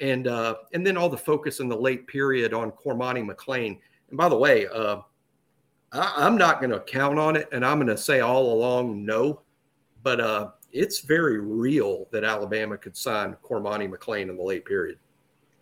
And 0.01 0.27
uh, 0.27 0.57
and 0.73 0.87
then 0.87 0.97
all 0.97 1.09
the 1.09 1.17
focus 1.17 1.61
in 1.61 1.69
the 1.69 1.77
late 1.77 2.07
period 2.07 2.53
on 2.53 2.73
Cormani 2.73 3.25
McClain. 3.25 3.79
And 4.09 4.19
by 4.19 4.29
the 4.29 4.37
way, 4.37 4.67
uh, 4.67 4.99
I, 5.93 6.27
am 6.27 6.37
not 6.37 6.61
going 6.61 6.73
to 6.73 6.81
count 6.81 7.19
on 7.19 7.37
it, 7.37 7.49
and 7.53 7.65
I'm 7.65 7.79
going 7.79 7.87
to 7.87 7.97
say 7.97 8.21
all 8.21 8.53
along 8.53 9.05
no. 9.05 9.43
But 10.03 10.21
uh, 10.21 10.51
it's 10.73 11.01
very 11.01 11.39
real 11.39 12.09
that 12.11 12.25
Alabama 12.25 12.77
could 12.77 12.97
sign 12.97 13.37
Cormani 13.43 13.89
McClain 13.89 14.29
in 14.29 14.37
the 14.37 14.43
late 14.43 14.65
period. 14.65 14.99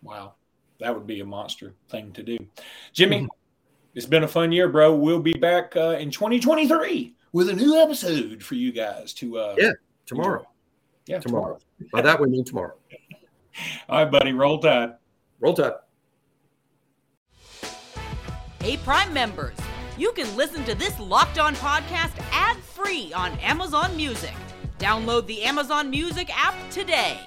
Wow, 0.01 0.33
that 0.79 0.93
would 0.93 1.07
be 1.07 1.19
a 1.19 1.25
monster 1.25 1.73
thing 1.89 2.11
to 2.13 2.23
do. 2.23 2.37
Jimmy, 2.93 3.21
mm-hmm. 3.21 3.27
it's 3.95 4.05
been 4.05 4.23
a 4.23 4.27
fun 4.27 4.51
year, 4.51 4.69
bro. 4.69 4.95
We'll 4.95 5.19
be 5.19 5.33
back 5.33 5.75
uh, 5.75 5.97
in 5.99 6.11
2023 6.11 7.15
with 7.31 7.49
a 7.49 7.53
new 7.53 7.79
episode 7.79 8.43
for 8.43 8.55
you 8.55 8.71
guys 8.71 9.13
to. 9.15 9.37
Uh, 9.37 9.55
yeah, 9.57 9.71
tomorrow. 10.05 10.39
Enjoy. 10.39 10.47
Yeah, 11.07 11.19
tomorrow. 11.19 11.59
tomorrow. 11.79 11.89
By 11.91 12.01
that 12.01 12.19
we 12.19 12.27
mean 12.27 12.45
tomorrow. 12.45 12.75
All 13.89 14.03
right, 14.03 14.11
buddy. 14.11 14.33
Roll 14.33 14.59
Tide. 14.59 14.93
Roll 15.39 15.53
Tide. 15.53 15.73
Hey, 18.61 18.77
Prime 18.77 19.11
members, 19.13 19.57
you 19.97 20.13
can 20.13 20.33
listen 20.37 20.63
to 20.63 20.73
this 20.73 20.97
Locked 20.97 21.37
On 21.37 21.53
podcast 21.55 22.13
ad 22.31 22.55
free 22.57 23.11
on 23.13 23.37
Amazon 23.39 23.95
Music. 23.97 24.33
Download 24.79 25.25
the 25.27 25.43
Amazon 25.43 25.89
Music 25.89 26.29
app 26.33 26.55
today. 26.71 27.19